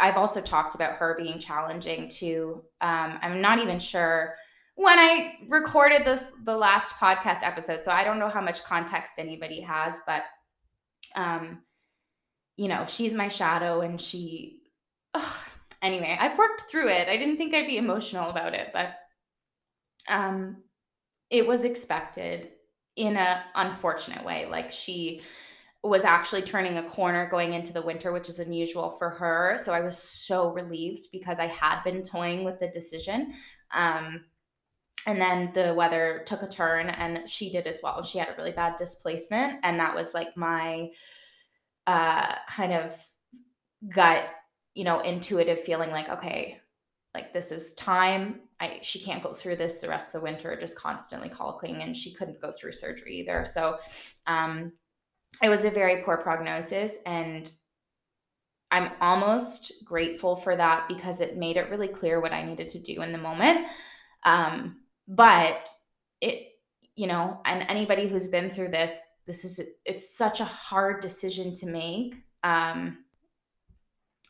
I've 0.00 0.16
also 0.16 0.40
talked 0.40 0.74
about 0.74 0.96
her 0.96 1.16
being 1.18 1.38
challenging 1.38 2.08
too. 2.08 2.62
Um, 2.80 3.18
I'm 3.22 3.40
not 3.40 3.58
even 3.58 3.80
sure 3.80 4.36
when 4.78 4.96
I 4.96 5.34
recorded 5.48 6.04
this 6.04 6.26
the 6.44 6.56
last 6.56 6.94
podcast 6.94 7.42
episode. 7.42 7.82
So 7.82 7.90
I 7.90 8.04
don't 8.04 8.20
know 8.20 8.28
how 8.28 8.40
much 8.40 8.62
context 8.62 9.14
anybody 9.18 9.60
has, 9.60 10.00
but 10.06 10.22
um 11.16 11.62
you 12.56 12.68
know, 12.68 12.84
she's 12.86 13.12
my 13.12 13.26
shadow 13.26 13.80
and 13.80 14.00
she 14.00 14.60
anyway, 15.82 16.16
I've 16.18 16.38
worked 16.38 16.70
through 16.70 16.90
it. 16.90 17.08
I 17.08 17.16
didn't 17.16 17.38
think 17.38 17.54
I'd 17.54 17.66
be 17.66 17.76
emotional 17.76 18.30
about 18.30 18.54
it, 18.54 18.68
but 18.72 18.94
um 20.08 20.58
it 21.28 21.44
was 21.44 21.64
expected 21.64 22.50
in 22.94 23.16
a 23.16 23.42
unfortunate 23.56 24.24
way. 24.24 24.46
Like 24.48 24.70
she 24.70 25.22
was 25.82 26.04
actually 26.04 26.42
turning 26.42 26.78
a 26.78 26.88
corner 26.88 27.28
going 27.28 27.52
into 27.52 27.72
the 27.72 27.82
winter, 27.82 28.12
which 28.12 28.28
is 28.28 28.38
unusual 28.38 28.90
for 28.90 29.10
her. 29.10 29.58
So 29.60 29.72
I 29.72 29.80
was 29.80 29.98
so 29.98 30.52
relieved 30.52 31.08
because 31.10 31.40
I 31.40 31.46
had 31.46 31.82
been 31.82 32.04
toying 32.04 32.44
with 32.44 32.60
the 32.60 32.68
decision. 32.68 33.32
Um, 33.74 34.24
and 35.08 35.18
then 35.18 35.50
the 35.54 35.72
weather 35.72 36.22
took 36.26 36.42
a 36.42 36.46
turn 36.46 36.90
and 36.90 37.28
she 37.28 37.50
did 37.50 37.66
as 37.66 37.80
well. 37.82 38.02
She 38.02 38.18
had 38.18 38.28
a 38.28 38.34
really 38.36 38.52
bad 38.52 38.76
displacement 38.76 39.60
and 39.62 39.80
that 39.80 39.94
was 39.94 40.12
like 40.12 40.36
my 40.36 40.90
uh 41.86 42.34
kind 42.46 42.74
of 42.74 42.94
gut 43.88 44.28
you 44.74 44.84
know 44.84 45.00
intuitive 45.00 45.58
feeling 45.58 45.90
like 45.90 46.10
okay 46.10 46.60
like 47.14 47.32
this 47.32 47.50
is 47.50 47.72
time. 47.72 48.40
I 48.60 48.80
she 48.82 49.00
can't 49.00 49.22
go 49.22 49.32
through 49.32 49.56
this 49.56 49.80
the 49.80 49.88
rest 49.88 50.14
of 50.14 50.20
the 50.20 50.24
winter 50.26 50.54
just 50.60 50.76
constantly 50.76 51.30
colicking 51.30 51.82
and 51.82 51.96
she 51.96 52.12
couldn't 52.12 52.42
go 52.42 52.52
through 52.52 52.72
surgery 52.72 53.20
either. 53.20 53.46
So 53.46 53.78
um 54.26 54.72
it 55.42 55.48
was 55.48 55.64
a 55.64 55.70
very 55.70 56.02
poor 56.02 56.18
prognosis 56.18 56.98
and 57.06 57.50
i'm 58.70 58.90
almost 59.00 59.72
grateful 59.84 60.36
for 60.36 60.54
that 60.56 60.86
because 60.88 61.20
it 61.22 61.38
made 61.38 61.56
it 61.56 61.70
really 61.70 61.88
clear 61.88 62.20
what 62.20 62.32
i 62.32 62.44
needed 62.44 62.68
to 62.68 62.82
do 62.82 63.00
in 63.00 63.12
the 63.12 63.18
moment. 63.18 63.66
Um 64.24 64.76
but 65.08 65.68
it 66.20 66.48
you 66.94 67.06
know 67.06 67.40
and 67.44 67.64
anybody 67.68 68.06
who's 68.06 68.26
been 68.26 68.50
through 68.50 68.68
this 68.68 69.00
this 69.26 69.44
is 69.44 69.60
it's 69.84 70.16
such 70.16 70.40
a 70.40 70.44
hard 70.44 71.00
decision 71.00 71.52
to 71.52 71.66
make 71.66 72.14
um 72.44 72.98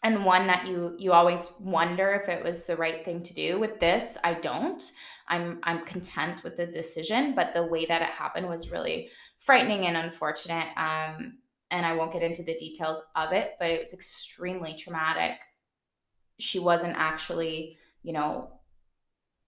and 0.02 0.24
one 0.24 0.46
that 0.46 0.66
you 0.66 0.94
you 0.98 1.12
always 1.12 1.50
wonder 1.58 2.12
if 2.12 2.28
it 2.28 2.42
was 2.44 2.64
the 2.64 2.76
right 2.76 3.04
thing 3.04 3.22
to 3.22 3.34
do 3.34 3.58
with 3.58 3.80
this. 3.80 4.16
I 4.22 4.34
don't. 4.34 4.82
I'm 5.28 5.58
i'm 5.64 5.84
content 5.84 6.42
with 6.42 6.56
the 6.56 6.66
decision 6.66 7.34
but 7.34 7.52
the 7.52 7.66
way 7.66 7.84
that 7.84 8.00
it 8.00 8.08
happened 8.08 8.48
was 8.48 8.70
really 8.70 9.10
frightening 9.40 9.86
and 9.86 9.94
unfortunate 9.94 10.68
um 10.78 11.34
and 11.70 11.84
i 11.84 11.94
won't 11.94 12.14
get 12.14 12.22
into 12.22 12.42
the 12.42 12.56
details 12.56 13.02
of 13.14 13.34
it 13.34 13.52
but 13.58 13.68
it 13.68 13.80
was 13.80 13.92
extremely 13.92 14.74
traumatic. 14.74 15.38
She 16.38 16.58
wasn't 16.58 16.96
actually 16.96 17.76
you 18.02 18.14
know 18.14 18.57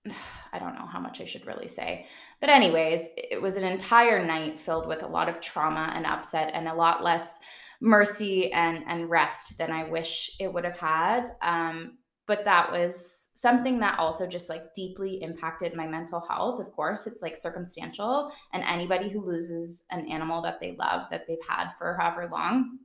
I 0.53 0.59
don't 0.59 0.75
know 0.75 0.87
how 0.87 1.01
much 1.01 1.21
I 1.21 1.25
should 1.25 1.47
really 1.47 1.69
say. 1.69 2.07
But, 2.41 2.51
anyways, 2.51 3.09
it 3.17 3.41
was 3.41 3.57
an 3.57 3.65
entire 3.65 4.25
night 4.25 4.59
filled 4.59 4.87
with 4.87 5.03
a 5.03 5.09
lot 5.09 5.29
of 5.29 5.41
trauma 5.41 5.93
and 5.95 6.07
upset 6.07 6.53
and 6.55 6.69
a 6.69 6.75
lot 6.75 7.05
less 7.05 7.39
mercy 7.81 8.53
and, 8.53 8.85
and 8.87 9.09
rest 9.11 9.59
than 9.59 9.71
I 9.71 9.85
wish 9.85 10.37
it 10.39 10.53
would 10.53 10.65
have 10.65 10.79
had. 10.79 11.25
Um, 11.43 11.99
but 12.27 12.45
that 12.45 12.71
was 12.71 13.33
something 13.35 13.81
that 13.81 13.99
also 13.99 14.25
just 14.25 14.49
like 14.49 14.73
deeply 14.73 15.21
impacted 15.21 15.75
my 15.75 15.87
mental 15.87 16.21
health. 16.21 16.61
Of 16.61 16.71
course, 16.71 17.09
it's 17.09 17.23
like 17.23 17.37
circumstantial, 17.37 18.31
and 18.53 18.63
anybody 18.63 19.09
who 19.09 19.27
loses 19.27 19.83
an 19.91 20.07
animal 20.09 20.41
that 20.43 20.61
they 20.61 20.77
love, 20.79 21.07
that 21.11 21.27
they've 21.27 21.39
had 21.49 21.71
for 21.77 21.97
however 21.99 22.29
long, 22.31 22.79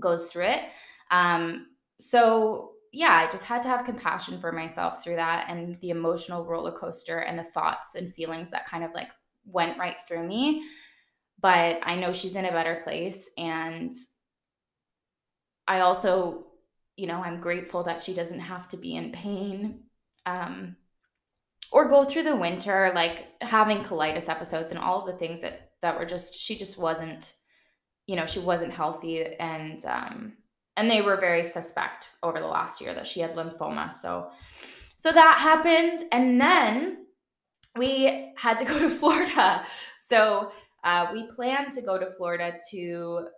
goes 0.00 0.32
through 0.32 0.44
it. 0.46 0.62
Um, 1.10 1.66
so 2.00 2.73
yeah, 2.94 3.26
I 3.26 3.30
just 3.30 3.44
had 3.44 3.60
to 3.62 3.68
have 3.68 3.84
compassion 3.84 4.38
for 4.38 4.52
myself 4.52 5.02
through 5.02 5.16
that 5.16 5.46
and 5.48 5.74
the 5.80 5.90
emotional 5.90 6.44
roller 6.44 6.70
coaster 6.70 7.18
and 7.18 7.36
the 7.36 7.42
thoughts 7.42 7.96
and 7.96 8.14
feelings 8.14 8.50
that 8.50 8.66
kind 8.66 8.84
of 8.84 8.92
like 8.94 9.08
went 9.44 9.78
right 9.78 9.96
through 10.06 10.24
me. 10.24 10.62
But 11.40 11.80
I 11.82 11.96
know 11.96 12.12
she's 12.12 12.36
in 12.36 12.44
a 12.44 12.52
better 12.52 12.80
place. 12.84 13.30
And 13.36 13.92
I 15.66 15.80
also, 15.80 16.46
you 16.96 17.08
know, 17.08 17.20
I'm 17.20 17.40
grateful 17.40 17.82
that 17.82 18.00
she 18.00 18.14
doesn't 18.14 18.38
have 18.38 18.68
to 18.68 18.76
be 18.76 18.94
in 18.94 19.10
pain 19.10 19.80
um, 20.24 20.76
or 21.72 21.88
go 21.88 22.04
through 22.04 22.22
the 22.22 22.36
winter, 22.36 22.92
like 22.94 23.26
having 23.42 23.78
colitis 23.78 24.28
episodes 24.28 24.70
and 24.70 24.78
all 24.78 25.04
the 25.04 25.18
things 25.18 25.40
that, 25.40 25.72
that 25.82 25.98
were 25.98 26.06
just, 26.06 26.38
she 26.38 26.56
just 26.56 26.78
wasn't, 26.78 27.34
you 28.06 28.14
know, 28.14 28.24
she 28.24 28.38
wasn't 28.38 28.72
healthy. 28.72 29.24
And, 29.24 29.84
um, 29.84 30.34
and 30.76 30.90
they 30.90 31.02
were 31.02 31.16
very 31.16 31.44
suspect 31.44 32.08
over 32.22 32.40
the 32.40 32.46
last 32.46 32.80
year 32.80 32.94
that 32.94 33.06
she 33.06 33.20
had 33.20 33.34
lymphoma. 33.34 33.92
So 33.92 34.30
so 34.96 35.12
that 35.12 35.38
happened 35.38 36.04
and 36.12 36.40
then 36.40 37.06
we 37.76 38.32
had 38.36 38.58
to 38.58 38.64
go 38.64 38.78
to 38.78 38.88
Florida. 39.00 39.64
So 39.98 40.52
uh, 40.82 41.08
we 41.12 41.26
planned 41.26 41.72
to 41.72 41.82
go 41.82 41.98
to 41.98 42.08
Florida 42.08 42.58
to 42.70 43.28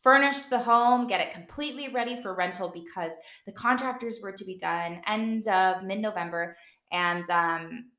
furnish 0.00 0.46
the 0.46 0.58
home, 0.58 1.06
get 1.06 1.20
it 1.20 1.32
completely 1.32 1.88
ready 1.88 2.20
for 2.20 2.34
rental 2.34 2.68
because 2.68 3.16
the 3.46 3.52
contractors 3.52 4.20
were 4.20 4.32
to 4.32 4.44
be 4.44 4.56
done 4.56 5.00
end 5.06 5.46
of 5.48 5.84
mid 5.84 6.00
November. 6.00 6.56
And 6.90 7.28
um, 7.30 7.91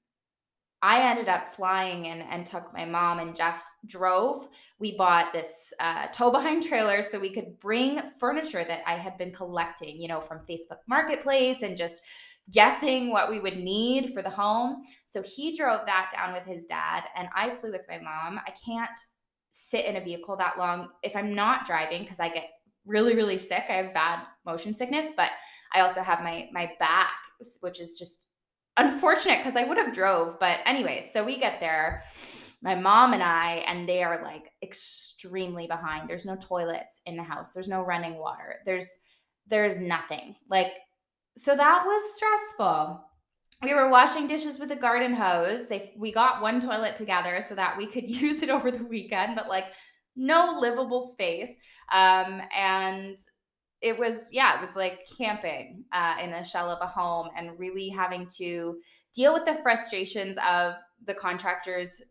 I 0.83 1.09
ended 1.09 1.29
up 1.29 1.45
flying 1.45 2.07
and, 2.07 2.21
and 2.29 2.45
took 2.45 2.73
my 2.73 2.83
mom 2.83 3.19
and 3.19 3.33
Jeff 3.33 3.63
drove. 3.85 4.49
We 4.79 4.97
bought 4.97 5.31
this 5.31 5.73
uh, 5.79 6.07
tow 6.07 6.29
behind 6.29 6.63
trailer 6.63 7.01
so 7.01 7.17
we 7.17 7.31
could 7.31 7.57
bring 7.61 8.01
furniture 8.19 8.65
that 8.67 8.81
I 8.85 8.95
had 8.95 9.17
been 9.17 9.31
collecting, 9.31 10.01
you 10.01 10.09
know, 10.09 10.19
from 10.19 10.39
Facebook 10.39 10.79
Marketplace 10.89 11.61
and 11.61 11.77
just 11.77 12.01
guessing 12.51 13.11
what 13.11 13.31
we 13.31 13.39
would 13.39 13.55
need 13.55 14.13
for 14.13 14.21
the 14.21 14.29
home. 14.29 14.81
So 15.07 15.23
he 15.23 15.55
drove 15.55 15.85
that 15.85 16.11
down 16.13 16.33
with 16.33 16.45
his 16.45 16.65
dad, 16.65 17.05
and 17.15 17.29
I 17.33 17.51
flew 17.51 17.71
with 17.71 17.87
my 17.87 17.99
mom. 17.99 18.41
I 18.45 18.51
can't 18.65 18.99
sit 19.51 19.85
in 19.85 19.95
a 19.95 20.03
vehicle 20.03 20.35
that 20.35 20.57
long 20.57 20.89
if 21.01 21.15
I'm 21.15 21.33
not 21.33 21.65
driving 21.65 22.01
because 22.01 22.19
I 22.19 22.27
get 22.27 22.49
really, 22.85 23.15
really 23.15 23.37
sick. 23.37 23.63
I 23.69 23.73
have 23.73 23.93
bad 23.93 24.19
motion 24.45 24.73
sickness, 24.73 25.11
but 25.15 25.29
I 25.73 25.79
also 25.79 26.01
have 26.01 26.23
my 26.23 26.49
my 26.51 26.73
back, 26.77 27.13
which 27.61 27.79
is 27.79 27.97
just 27.97 28.25
unfortunate 28.77 29.39
because 29.39 29.55
I 29.55 29.63
would 29.63 29.77
have 29.77 29.93
drove. 29.93 30.39
But 30.39 30.59
anyways, 30.65 31.11
so 31.11 31.23
we 31.23 31.39
get 31.39 31.59
there, 31.59 32.03
my 32.61 32.75
mom 32.75 33.13
and 33.13 33.23
I, 33.23 33.63
and 33.67 33.87
they 33.87 34.03
are 34.03 34.23
like 34.23 34.51
extremely 34.61 35.67
behind. 35.67 36.09
There's 36.09 36.25
no 36.25 36.37
toilets 36.37 37.01
in 37.05 37.17
the 37.17 37.23
house. 37.23 37.51
There's 37.51 37.67
no 37.67 37.81
running 37.81 38.17
water. 38.17 38.57
There's 38.65 38.89
there's 39.47 39.79
nothing. 39.79 40.35
Like 40.49 40.71
so 41.37 41.55
that 41.55 41.83
was 41.85 42.15
stressful. 42.15 43.03
We 43.61 43.73
were 43.73 43.89
washing 43.89 44.27
dishes 44.27 44.59
with 44.59 44.71
a 44.71 44.75
garden 44.75 45.13
hose. 45.13 45.67
They 45.67 45.93
we 45.97 46.11
got 46.11 46.41
one 46.41 46.59
toilet 46.59 46.95
together 46.95 47.41
so 47.41 47.55
that 47.55 47.77
we 47.77 47.87
could 47.87 48.09
use 48.09 48.41
it 48.43 48.49
over 48.49 48.71
the 48.71 48.83
weekend, 48.83 49.35
but 49.35 49.47
like 49.49 49.65
no 50.15 50.57
livable 50.59 51.01
space. 51.01 51.55
Um, 51.91 52.41
and 52.55 53.17
it 53.83 53.99
was 53.99 54.29
yeah 54.31 54.55
it 54.55 54.61
was 54.61 54.75
like 54.75 55.05
camping 55.17 55.83
uh, 55.91 56.15
in 56.23 56.33
a 56.33 56.43
shell 56.43 56.69
of 56.69 56.79
a 56.81 56.87
home 56.87 57.29
and 57.37 57.59
really 57.59 57.89
having 57.89 58.27
to 58.37 58.79
deal 59.13 59.33
with 59.33 59.45
the 59.45 59.55
frustrations 59.55 60.37
of 60.49 60.73
the 61.05 61.13
contractors 61.13 62.01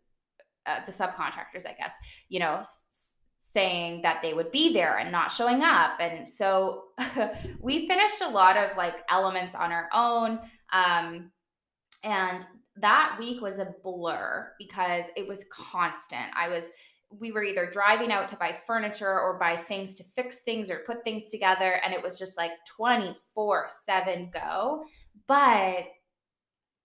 uh, 0.65 0.79
the 0.85 0.91
subcontractors 0.91 1.67
i 1.67 1.73
guess 1.77 1.97
you 2.29 2.39
know 2.39 2.55
s- 2.59 3.17
saying 3.37 4.01
that 4.03 4.21
they 4.21 4.33
would 4.33 4.49
be 4.51 4.71
there 4.71 4.99
and 4.99 5.11
not 5.11 5.29
showing 5.29 5.63
up. 5.63 5.97
And 5.99 6.29
so 6.29 6.83
we 7.59 7.85
finished 7.87 8.21
a 8.21 8.29
lot 8.29 8.55
of 8.55 8.77
like 8.77 8.95
elements 9.11 9.53
on 9.53 9.73
our 9.73 9.89
own 9.93 10.39
um, 10.71 11.29
and 12.03 12.45
that 12.77 13.17
week 13.19 13.41
was 13.41 13.59
a 13.59 13.73
blur 13.83 14.51
because 14.57 15.05
it 15.15 15.27
was 15.27 15.45
constant. 15.51 16.25
I 16.35 16.49
was 16.49 16.71
we 17.19 17.31
were 17.31 17.43
either 17.43 17.69
driving 17.69 18.11
out 18.11 18.27
to 18.29 18.35
buy 18.35 18.51
furniture 18.51 19.19
or 19.19 19.37
buy 19.39 19.55
things 19.55 19.97
to 19.97 20.03
fix 20.03 20.41
things 20.41 20.69
or 20.69 20.83
put 20.85 21.03
things 21.03 21.25
together 21.25 21.79
and 21.83 21.93
it 21.93 22.01
was 22.01 22.17
just 22.17 22.37
like 22.37 22.51
24 22.77 23.67
7 23.69 24.31
go. 24.33 24.83
But 25.27 25.85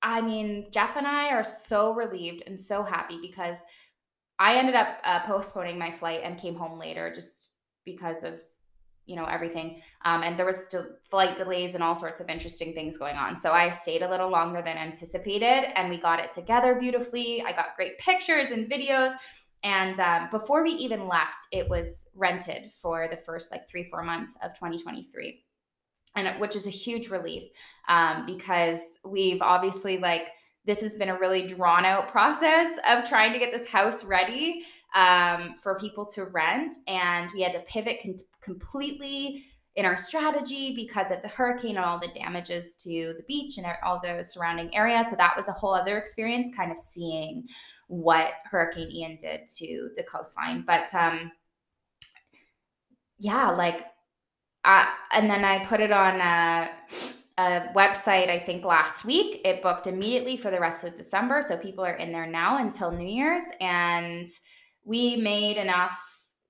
i 0.00 0.20
mean 0.20 0.68
jeff 0.70 0.96
and 0.96 1.08
i 1.08 1.30
are 1.30 1.42
so 1.42 1.92
relieved 1.92 2.44
and 2.46 2.60
so 2.60 2.84
happy 2.84 3.18
because 3.20 3.64
i 4.38 4.54
ended 4.56 4.76
up 4.76 4.96
uh, 5.02 5.18
postponing 5.26 5.76
my 5.76 5.90
flight 5.90 6.20
and 6.22 6.38
came 6.38 6.54
home 6.54 6.78
later 6.78 7.12
just 7.12 7.48
because 7.84 8.22
of 8.22 8.40
you 9.08 9.16
know 9.16 9.24
everything. 9.24 9.80
Um, 10.04 10.22
and 10.22 10.38
there 10.38 10.46
was 10.46 10.64
still 10.64 10.86
flight 11.10 11.34
delays 11.34 11.74
and 11.74 11.82
all 11.82 11.96
sorts 11.96 12.20
of 12.20 12.28
interesting 12.28 12.74
things 12.74 12.98
going 12.98 13.16
on. 13.16 13.36
So 13.36 13.52
i 13.52 13.70
stayed 13.70 14.02
a 14.02 14.10
little 14.10 14.28
longer 14.28 14.62
than 14.62 14.76
anticipated 14.76 15.72
and 15.76 15.88
we 15.88 15.96
got 15.96 16.20
it 16.20 16.30
together 16.32 16.74
beautifully. 16.74 17.42
I 17.42 17.52
got 17.52 17.74
great 17.74 17.98
pictures 17.98 18.52
and 18.52 18.70
videos 18.70 19.12
and 19.62 19.98
um, 20.00 20.28
before 20.30 20.62
we 20.62 20.70
even 20.70 21.08
left, 21.08 21.46
it 21.52 21.68
was 21.68 22.08
rented 22.14 22.70
for 22.72 23.08
the 23.08 23.16
first 23.16 23.50
like 23.50 23.68
three, 23.68 23.84
four 23.84 24.02
months 24.02 24.36
of 24.42 24.54
2023. 24.54 25.42
And 26.16 26.40
which 26.40 26.56
is 26.56 26.66
a 26.66 26.70
huge 26.70 27.08
relief 27.10 27.44
um, 27.88 28.26
because 28.26 28.98
we've 29.04 29.42
obviously 29.42 29.98
like 29.98 30.28
this 30.64 30.80
has 30.80 30.94
been 30.94 31.08
a 31.08 31.18
really 31.18 31.46
drawn 31.46 31.84
out 31.84 32.10
process 32.10 32.78
of 32.88 33.08
trying 33.08 33.32
to 33.32 33.38
get 33.38 33.52
this 33.52 33.68
house 33.68 34.04
ready 34.04 34.62
um, 34.94 35.54
for 35.54 35.78
people 35.78 36.04
to 36.06 36.24
rent. 36.24 36.74
And 36.86 37.30
we 37.34 37.42
had 37.42 37.52
to 37.52 37.60
pivot 37.60 37.98
completely 38.42 39.44
in 39.76 39.86
our 39.86 39.96
strategy 39.96 40.74
because 40.74 41.12
of 41.12 41.22
the 41.22 41.28
hurricane 41.28 41.76
and 41.76 41.84
all 41.84 42.00
the 42.00 42.08
damages 42.08 42.76
to 42.76 43.14
the 43.16 43.22
beach 43.28 43.58
and 43.58 43.66
all 43.84 44.00
the 44.02 44.24
surrounding 44.24 44.74
area. 44.74 45.02
So 45.08 45.14
that 45.16 45.36
was 45.36 45.48
a 45.48 45.52
whole 45.52 45.72
other 45.72 45.96
experience, 45.98 46.50
kind 46.56 46.72
of 46.72 46.78
seeing 46.78 47.46
what 47.88 48.32
Hurricane 48.44 48.90
Ian 48.90 49.16
did 49.16 49.48
to 49.58 49.90
the 49.96 50.02
coastline. 50.02 50.62
But 50.66 50.94
um, 50.94 51.32
yeah, 53.18 53.50
like, 53.50 53.84
I, 54.64 54.92
and 55.12 55.28
then 55.30 55.44
I 55.44 55.64
put 55.64 55.80
it 55.80 55.90
on 55.90 56.20
a, 56.20 56.70
a 57.38 57.68
website, 57.74 58.28
I 58.28 58.38
think 58.38 58.64
last 58.64 59.04
week. 59.04 59.40
It 59.44 59.62
booked 59.62 59.86
immediately 59.86 60.36
for 60.36 60.50
the 60.50 60.60
rest 60.60 60.84
of 60.84 60.94
December. 60.94 61.42
So 61.42 61.56
people 61.56 61.84
are 61.84 61.96
in 61.96 62.12
there 62.12 62.26
now 62.26 62.58
until 62.58 62.92
New 62.92 63.08
Year's. 63.08 63.44
And 63.60 64.28
we 64.84 65.16
made 65.16 65.56
enough, 65.56 65.98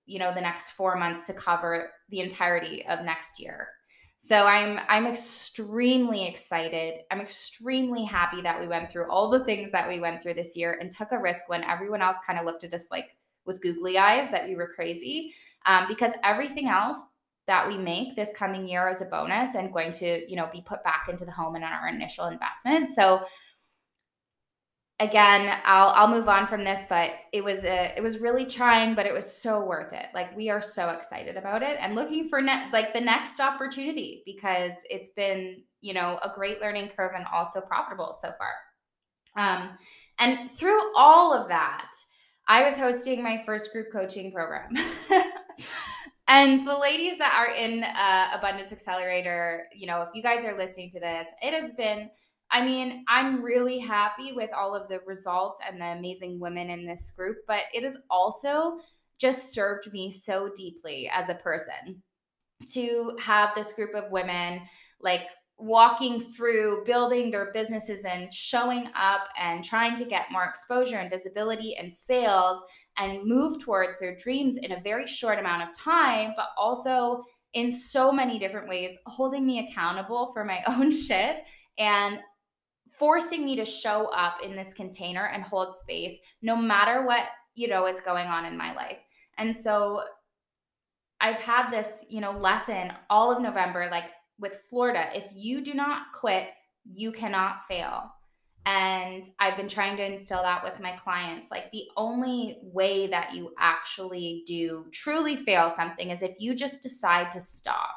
you 0.07 0.19
know, 0.19 0.35
the 0.35 0.41
next 0.41 0.71
four 0.71 0.97
months 0.97 1.27
to 1.27 1.33
cover 1.35 1.91
the 2.09 2.21
entirety 2.21 2.85
of 2.87 3.05
next 3.05 3.41
year. 3.41 3.69
So 4.21 4.47
I'm 4.47 4.81
I'm 4.89 5.07
extremely 5.07 6.27
excited. 6.27 7.03
I'm 7.11 7.21
extremely 7.21 8.05
happy 8.05 8.43
that 8.43 8.61
we 8.61 8.67
went 8.67 8.91
through 8.91 9.09
all 9.09 9.31
the 9.31 9.45
things 9.45 9.71
that 9.71 9.89
we 9.89 10.01
went 10.01 10.21
through 10.21 10.35
this 10.35 10.57
year 10.57 10.77
and 10.81 10.91
took 10.91 11.13
a 11.13 11.19
risk 11.19 11.49
when 11.49 11.63
everyone 11.63 12.03
else 12.03 12.17
kind 12.27 12.39
of 12.39 12.45
looked 12.45 12.65
at 12.65 12.75
us 12.75 12.87
like 12.91 13.17
with 13.47 13.63
googly 13.63 13.97
eyes 13.97 14.29
that 14.31 14.49
we 14.49 14.57
were 14.57 14.67
crazy. 14.75 15.33
Um, 15.67 15.87
because 15.87 16.13
everything 16.25 16.67
else 16.69 16.99
that 17.47 17.67
we 17.67 17.79
make 17.79 18.17
this 18.17 18.33
coming 18.37 18.67
year 18.67 18.89
is 18.89 19.01
a 19.01 19.07
bonus 19.07 19.55
and 19.55 19.73
going 19.73 19.93
to 19.93 20.29
you 20.29 20.35
know 20.35 20.49
be 20.53 20.63
put 20.63 20.83
back 20.83 21.07
into 21.09 21.25
the 21.25 21.31
home 21.31 21.55
and 21.55 21.65
on 21.65 21.73
our 21.73 21.89
initial 21.89 22.27
investment. 22.27 22.93
So 22.93 23.21
again 25.01 25.57
i'll 25.65 25.91
i'll 25.91 26.09
move 26.09 26.29
on 26.29 26.47
from 26.47 26.65
this 26.65 26.85
but 26.89 27.13
it 27.33 27.45
was 27.45 27.65
a 27.65 27.93
it 27.97 28.03
was 28.03 28.19
really 28.19 28.45
trying 28.45 28.95
but 28.95 29.07
it 29.07 29.13
was 29.13 29.41
so 29.41 29.65
worth 29.65 29.93
it. 29.93 30.07
Like 30.13 30.37
we 30.37 30.51
are 30.51 30.61
so 30.61 30.91
excited 30.91 31.37
about 31.37 31.63
it 31.63 31.77
and 31.81 31.95
looking 31.95 32.29
for 32.29 32.41
net 32.41 32.73
like 32.73 32.93
the 32.93 33.01
next 33.01 33.41
opportunity 33.41 34.23
because 34.27 34.85
it's 34.91 35.11
been 35.11 35.63
you 35.81 35.95
know 35.95 36.19
a 36.23 36.33
great 36.35 36.61
learning 36.61 36.91
curve 36.97 37.13
and 37.15 37.27
also 37.33 37.61
profitable 37.61 38.17
so 38.21 38.33
far. 38.39 38.53
Um 39.37 39.71
and 40.19 40.51
through 40.51 40.81
all 40.97 41.33
of 41.33 41.49
that 41.49 41.93
i 42.49 42.65
was 42.65 42.79
hosting 42.79 43.23
my 43.23 43.39
first 43.39 43.73
group 43.73 43.93
coaching 43.93 44.33
program. 44.33 44.75
And 46.31 46.61
the 46.69 46.77
ladies 46.77 47.17
that 47.17 47.35
are 47.39 47.55
in 47.57 47.83
uh, 47.83 48.37
abundance 48.37 48.71
accelerator 48.71 49.65
you 49.75 49.87
know 49.87 50.03
if 50.03 50.11
you 50.15 50.23
guys 50.23 50.45
are 50.45 50.55
listening 50.55 50.91
to 50.91 51.01
this 51.01 51.27
it 51.41 51.55
has 51.55 51.73
been 51.73 52.11
I 52.51 52.65
mean, 52.65 53.05
I'm 53.09 53.43
really 53.43 53.79
happy 53.79 54.33
with 54.33 54.51
all 54.57 54.75
of 54.75 54.89
the 54.89 55.01
results 55.07 55.61
and 55.67 55.81
the 55.81 55.87
amazing 55.87 56.41
women 56.41 56.71
in 56.71 56.87
this 56.87 57.11
group, 57.11 57.39
but 57.47 57.63
it 57.75 57.83
has 57.83 57.97
also 58.09 58.79
just 59.19 59.53
served 59.53 59.93
me 59.93 60.11
so 60.11 60.51
deeply 60.55 61.11
as 61.13 61.29
a 61.29 61.35
person 61.35 62.03
to 62.73 63.17
have 63.21 63.55
this 63.55 63.73
group 63.73 63.95
of 63.95 64.11
women 64.11 64.63
like 65.01 65.23
walking 65.59 66.21
through 66.21 66.85
building 66.85 67.31
their 67.31 67.53
businesses 67.53 68.05
and 68.05 68.33
showing 68.33 68.89
up 68.95 69.29
and 69.39 69.65
trying 69.65 69.95
to 69.97 70.05
get 70.05 70.31
more 70.31 70.45
exposure 70.45 70.97
and 70.97 71.11
visibility 71.11 71.77
and 71.77 71.93
sales 71.93 72.63
and 72.97 73.25
move 73.25 73.61
towards 73.61 73.99
their 73.99 74.15
dreams 74.17 74.57
in 74.59 74.73
a 74.73 74.81
very 74.81 75.07
short 75.07 75.39
amount 75.39 75.63
of 75.63 75.77
time, 75.77 76.33
but 76.37 76.47
also 76.57 77.23
in 77.55 77.73
so 77.73 78.13
many 78.13 78.39
different 78.39 78.69
ways, 78.69 78.97
holding 79.07 79.45
me 79.45 79.67
accountable 79.69 80.31
for 80.33 80.45
my 80.45 80.63
own 80.69 80.93
shit 80.93 81.39
and 81.79 82.21
forcing 82.99 83.45
me 83.45 83.57
to 83.57 83.65
show 83.65 84.07
up 84.07 84.39
in 84.45 84.57
this 84.57 84.75
container 84.75 85.27
and 85.27 85.43
hold 85.43 85.75
space 85.75 86.15
no 86.43 86.57
matter 86.57 87.07
what 87.07 87.25
you 87.55 87.69
know 87.69 87.87
is 87.87 88.01
going 88.01 88.27
on 88.27 88.45
in 88.45 88.57
my 88.57 88.75
life. 88.75 88.99
And 89.37 89.57
so 89.57 90.03
i've 91.21 91.41
had 91.41 91.69
this 91.71 92.07
you 92.09 92.21
know 92.21 92.31
lesson 92.31 92.93
all 93.11 93.33
of 93.33 93.43
november 93.43 93.89
like 93.91 94.05
with 94.39 94.57
florida 94.71 95.09
if 95.15 95.25
you 95.35 95.61
do 95.61 95.75
not 95.75 96.03
quit 96.15 96.51
you 96.93 97.13
cannot 97.13 97.65
fail. 97.65 98.09
And 98.67 99.25
i've 99.39 99.57
been 99.57 99.69
trying 99.69 99.97
to 99.97 100.05
instill 100.05 100.43
that 100.43 100.65
with 100.65 100.81
my 100.81 100.93
clients. 100.93 101.51
Like 101.51 101.71
the 101.71 101.85
only 101.97 102.59
way 102.63 103.07
that 103.07 103.35
you 103.35 103.53
actually 103.59 104.43
do 104.47 104.87
truly 104.93 105.37
fail 105.37 105.71
something 105.71 106.11
is 106.11 106.23
if 106.23 106.35
you 106.39 106.55
just 106.55 106.83
decide 106.83 107.33
to 107.33 107.41
stop. 107.41 107.95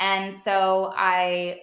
And 0.00 0.32
so 0.32 0.92
i 0.96 1.60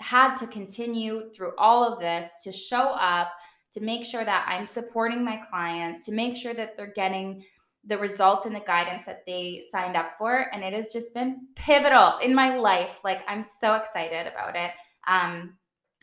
had 0.00 0.36
to 0.36 0.46
continue 0.46 1.30
through 1.30 1.52
all 1.58 1.84
of 1.84 1.98
this 1.98 2.42
to 2.44 2.52
show 2.52 2.90
up, 2.90 3.32
to 3.72 3.80
make 3.80 4.04
sure 4.04 4.24
that 4.24 4.46
I'm 4.48 4.66
supporting 4.66 5.24
my 5.24 5.40
clients, 5.50 6.04
to 6.06 6.12
make 6.12 6.36
sure 6.36 6.54
that 6.54 6.76
they're 6.76 6.92
getting 6.94 7.42
the 7.84 7.98
results 7.98 8.46
and 8.46 8.54
the 8.54 8.60
guidance 8.60 9.06
that 9.06 9.24
they 9.26 9.62
signed 9.70 9.96
up 9.96 10.12
for. 10.18 10.52
And 10.52 10.64
it 10.64 10.72
has 10.72 10.92
just 10.92 11.14
been 11.14 11.46
pivotal 11.54 12.18
in 12.18 12.34
my 12.34 12.56
life. 12.56 12.98
Like, 13.04 13.20
I'm 13.28 13.42
so 13.42 13.74
excited 13.74 14.26
about 14.26 14.56
it. 14.56 14.72
Um, 15.06 15.54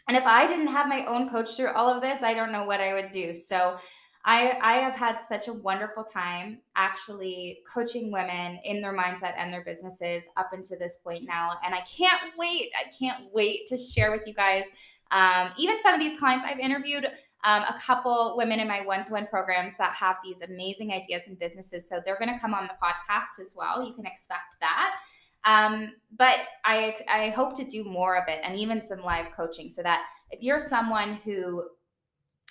and 0.08 0.18
if 0.18 0.26
I 0.26 0.48
didn't 0.48 0.68
have 0.68 0.88
my 0.88 1.06
own 1.06 1.30
coach 1.30 1.56
through 1.56 1.74
all 1.74 1.90
of 1.90 2.02
this, 2.02 2.24
I 2.24 2.34
don't 2.34 2.52
know 2.52 2.64
what 2.64 2.82
I 2.82 2.94
would 2.94 3.10
do. 3.10 3.34
So, 3.34 3.78
I, 4.26 4.58
I 4.62 4.74
have 4.76 4.96
had 4.96 5.18
such 5.18 5.50
a 5.50 5.54
wonderful 5.54 6.04
time 6.04 6.60
actually 6.76 7.60
coaching 7.72 8.10
women 8.12 8.60
in 8.64 8.82
their 8.82 8.96
mindset 8.96 9.34
and 9.38 9.52
their 9.52 9.64
businesses 9.64 10.30
up 10.38 10.52
until 10.54 10.80
this 10.80 10.96
point 10.98 11.26
now. 11.26 11.52
And 11.66 11.76
I 11.76 11.82
can't 11.82 12.22
wait. 12.38 12.72
I 12.80 12.90
can't 12.98 13.26
wait 13.34 13.68
to 13.68 13.78
share 13.78 14.12
with 14.12 14.26
you 14.26 14.34
guys. 14.34 14.66
Um, 15.12 15.50
even 15.58 15.82
some 15.82 15.94
of 15.94 16.00
these 16.00 16.18
clients 16.18 16.46
I've 16.46 16.60
interviewed 16.60 17.06
um, 17.44 17.64
a 17.64 17.76
couple 17.86 18.36
women 18.38 18.62
in 18.62 18.68
my 18.68 18.82
one 18.82 19.04
to 19.04 19.12
one 19.12 19.28
programs 19.28 19.78
that 19.78 19.94
have 19.96 20.16
these 20.24 20.42
amazing 20.42 20.94
ideas 20.94 21.28
and 21.28 21.38
businesses. 21.38 21.88
So 21.90 22.02
they're 22.04 22.18
going 22.18 22.34
to 22.34 22.40
come 22.40 22.54
on 22.54 22.68
the 22.68 22.76
podcast 22.82 23.42
as 23.42 23.54
well. 23.58 23.86
You 23.86 23.94
can 23.94 24.06
expect 24.06 24.56
that. 24.62 24.96
Um, 25.46 25.92
but 26.18 26.38
I, 26.64 26.96
I 27.10 27.30
hope 27.32 27.54
to 27.56 27.66
do 27.66 27.84
more 27.84 28.16
of 28.16 28.30
it 28.30 28.40
and 28.46 28.58
even 28.58 28.82
some 28.82 29.02
live 29.02 29.34
coaching 29.36 29.70
so 29.70 29.84
that 29.84 30.08
if 30.32 30.42
you're 30.42 30.60
someone 30.60 31.16
who 31.26 31.66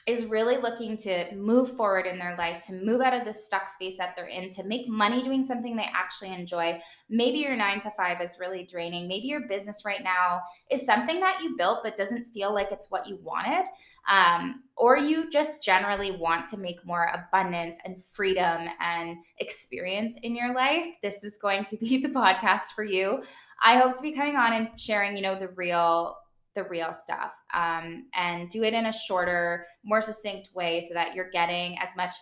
is 0.07 0.25
really 0.25 0.57
looking 0.57 0.97
to 0.97 1.33
move 1.35 1.77
forward 1.77 2.07
in 2.07 2.19
their 2.19 2.37
life, 2.37 2.63
to 2.65 2.73
move 2.73 3.01
out 3.01 3.15
of 3.15 3.25
the 3.25 3.33
stuck 3.33 3.69
space 3.69 3.97
that 3.99 4.17
they're 4.17 4.27
in, 4.27 4.51
to 4.51 4.65
make 4.65 4.89
money 4.89 5.23
doing 5.23 5.45
something 5.45 5.77
they 5.77 5.89
actually 5.95 6.33
enjoy. 6.33 6.81
Maybe 7.09 7.39
your 7.39 7.55
nine 7.55 7.79
to 7.81 7.91
five 7.93 8.21
is 8.21 8.39
really 8.41 8.65
draining. 8.65 9.07
Maybe 9.07 9.29
your 9.29 9.47
business 9.47 9.83
right 9.85 10.03
now 10.03 10.41
is 10.71 10.85
something 10.85 11.21
that 11.21 11.41
you 11.43 11.57
built 11.57 11.81
but 11.85 11.97
doesn't 11.97 12.25
feel 12.25 12.53
like 12.53 12.73
it's 12.73 12.89
what 12.91 13.07
you 13.07 13.19
wanted. 13.23 13.67
Um, 14.11 14.65
or 14.77 14.97
you 14.97 15.31
just 15.31 15.63
generally 15.63 16.11
want 16.11 16.47
to 16.47 16.57
make 16.57 16.85
more 16.85 17.09
abundance 17.15 17.79
and 17.85 18.03
freedom 18.03 18.69
and 18.81 19.19
experience 19.39 20.19
in 20.23 20.35
your 20.35 20.53
life. 20.53 20.87
This 21.03 21.23
is 21.23 21.39
going 21.39 21.65
to 21.65 21.77
be 21.77 21.99
the 22.03 22.09
podcast 22.09 22.73
for 22.75 22.83
you. 22.83 23.23
I 23.65 23.77
hope 23.77 23.95
to 23.95 24.03
be 24.03 24.13
coming 24.13 24.35
on 24.35 24.53
and 24.53 24.69
sharing, 24.77 25.17
you 25.17 25.23
know, 25.23 25.39
the 25.39 25.49
real 25.49 26.17
the 26.55 26.65
real 26.65 26.93
stuff 26.93 27.33
um, 27.55 28.07
and 28.15 28.49
do 28.51 28.63
it 28.63 28.75
in 28.75 28.87
a 28.87 28.93
shorter, 28.93 29.67
more 29.85 30.01
succinct 30.01 30.51
way 30.55 30.81
so 30.81 30.95
that 30.95 31.15
you're 31.15 31.31
getting 31.31 31.79
as 31.79 31.91
much 31.97 32.15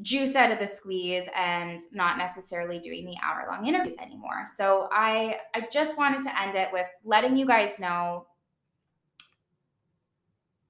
juice 0.00 0.36
out 0.36 0.52
of 0.52 0.58
the 0.58 0.66
squeeze 0.66 1.28
and 1.34 1.80
not 1.92 2.18
necessarily 2.18 2.78
doing 2.78 3.04
the 3.04 3.16
hour 3.22 3.46
long 3.50 3.66
interviews 3.66 3.96
anymore. 4.00 4.44
So 4.56 4.88
I 4.92 5.38
I 5.54 5.66
just 5.72 5.98
wanted 5.98 6.22
to 6.24 6.40
end 6.40 6.54
it 6.54 6.68
with 6.72 6.86
letting 7.04 7.36
you 7.36 7.46
guys 7.46 7.80
know 7.80 8.26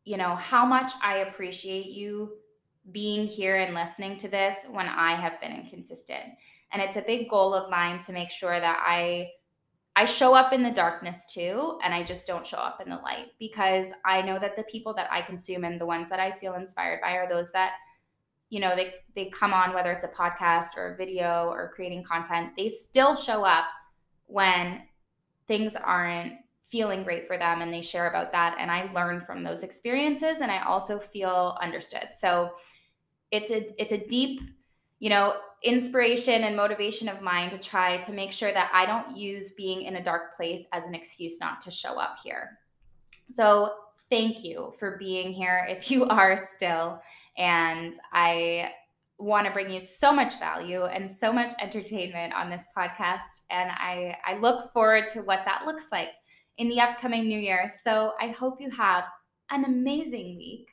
you 0.04 0.16
know 0.16 0.34
how 0.34 0.64
much 0.64 0.92
I 1.02 1.18
appreciate 1.18 1.86
you 1.86 2.38
being 2.90 3.26
here 3.26 3.56
and 3.56 3.74
listening 3.74 4.16
to 4.18 4.28
this 4.28 4.64
when 4.70 4.86
I 4.86 5.12
have 5.12 5.40
been 5.40 5.52
inconsistent. 5.52 6.24
And 6.72 6.80
it's 6.80 6.96
a 6.96 7.02
big 7.02 7.28
goal 7.28 7.52
of 7.52 7.70
mine 7.70 7.98
to 8.00 8.12
make 8.12 8.30
sure 8.30 8.58
that 8.58 8.82
I 8.86 9.30
I 9.98 10.04
show 10.04 10.32
up 10.32 10.52
in 10.52 10.62
the 10.62 10.70
darkness 10.70 11.26
too, 11.26 11.76
and 11.82 11.92
I 11.92 12.04
just 12.04 12.24
don't 12.24 12.46
show 12.46 12.58
up 12.58 12.80
in 12.80 12.88
the 12.88 12.98
light 12.98 13.32
because 13.40 13.92
I 14.04 14.22
know 14.22 14.38
that 14.38 14.54
the 14.54 14.62
people 14.62 14.94
that 14.94 15.08
I 15.10 15.22
consume 15.22 15.64
and 15.64 15.80
the 15.80 15.86
ones 15.86 16.08
that 16.10 16.20
I 16.20 16.30
feel 16.30 16.54
inspired 16.54 17.00
by 17.00 17.14
are 17.14 17.28
those 17.28 17.50
that, 17.50 17.72
you 18.48 18.60
know, 18.60 18.76
they 18.76 18.94
they 19.16 19.24
come 19.24 19.52
on 19.52 19.74
whether 19.74 19.90
it's 19.90 20.04
a 20.04 20.08
podcast 20.08 20.76
or 20.76 20.92
a 20.92 20.96
video 20.96 21.48
or 21.48 21.72
creating 21.74 22.04
content, 22.04 22.52
they 22.56 22.68
still 22.68 23.16
show 23.16 23.44
up 23.44 23.64
when 24.26 24.82
things 25.48 25.74
aren't 25.74 26.34
feeling 26.62 27.02
great 27.02 27.26
for 27.26 27.36
them 27.36 27.60
and 27.60 27.74
they 27.74 27.82
share 27.82 28.08
about 28.08 28.30
that 28.30 28.56
and 28.60 28.70
I 28.70 28.88
learn 28.92 29.20
from 29.20 29.42
those 29.42 29.64
experiences 29.64 30.42
and 30.42 30.52
I 30.52 30.62
also 30.62 31.00
feel 31.00 31.58
understood. 31.60 32.10
So 32.12 32.52
it's 33.32 33.50
a 33.50 33.66
it's 33.82 33.92
a 33.92 34.06
deep 34.06 34.42
you 35.00 35.10
know, 35.10 35.36
inspiration 35.62 36.44
and 36.44 36.56
motivation 36.56 37.08
of 37.08 37.20
mine 37.20 37.50
to 37.50 37.58
try 37.58 37.96
to 37.98 38.12
make 38.12 38.32
sure 38.32 38.52
that 38.52 38.70
I 38.72 38.86
don't 38.86 39.16
use 39.16 39.52
being 39.52 39.82
in 39.82 39.96
a 39.96 40.02
dark 40.02 40.34
place 40.34 40.66
as 40.72 40.86
an 40.86 40.94
excuse 40.94 41.40
not 41.40 41.60
to 41.62 41.70
show 41.70 41.98
up 41.98 42.18
here. 42.22 42.58
So, 43.30 43.74
thank 44.08 44.42
you 44.42 44.72
for 44.78 44.96
being 44.96 45.32
here 45.32 45.66
if 45.68 45.90
you 45.90 46.04
are 46.08 46.36
still. 46.36 47.00
And 47.36 47.94
I 48.12 48.72
want 49.18 49.46
to 49.46 49.52
bring 49.52 49.70
you 49.70 49.80
so 49.80 50.12
much 50.12 50.38
value 50.38 50.84
and 50.84 51.10
so 51.10 51.32
much 51.32 51.52
entertainment 51.60 52.32
on 52.34 52.48
this 52.48 52.66
podcast. 52.76 53.42
And 53.50 53.70
I, 53.70 54.16
I 54.24 54.38
look 54.38 54.72
forward 54.72 55.08
to 55.08 55.22
what 55.22 55.44
that 55.44 55.66
looks 55.66 55.88
like 55.90 56.10
in 56.56 56.68
the 56.68 56.80
upcoming 56.80 57.26
new 57.28 57.38
year. 57.38 57.68
So, 57.82 58.14
I 58.20 58.28
hope 58.28 58.60
you 58.60 58.70
have 58.70 59.08
an 59.50 59.64
amazing 59.64 60.36
week. 60.36 60.70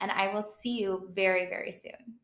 And 0.00 0.10
I 0.10 0.32
will 0.34 0.42
see 0.42 0.78
you 0.80 1.08
very, 1.12 1.46
very 1.46 1.70
soon. 1.70 2.18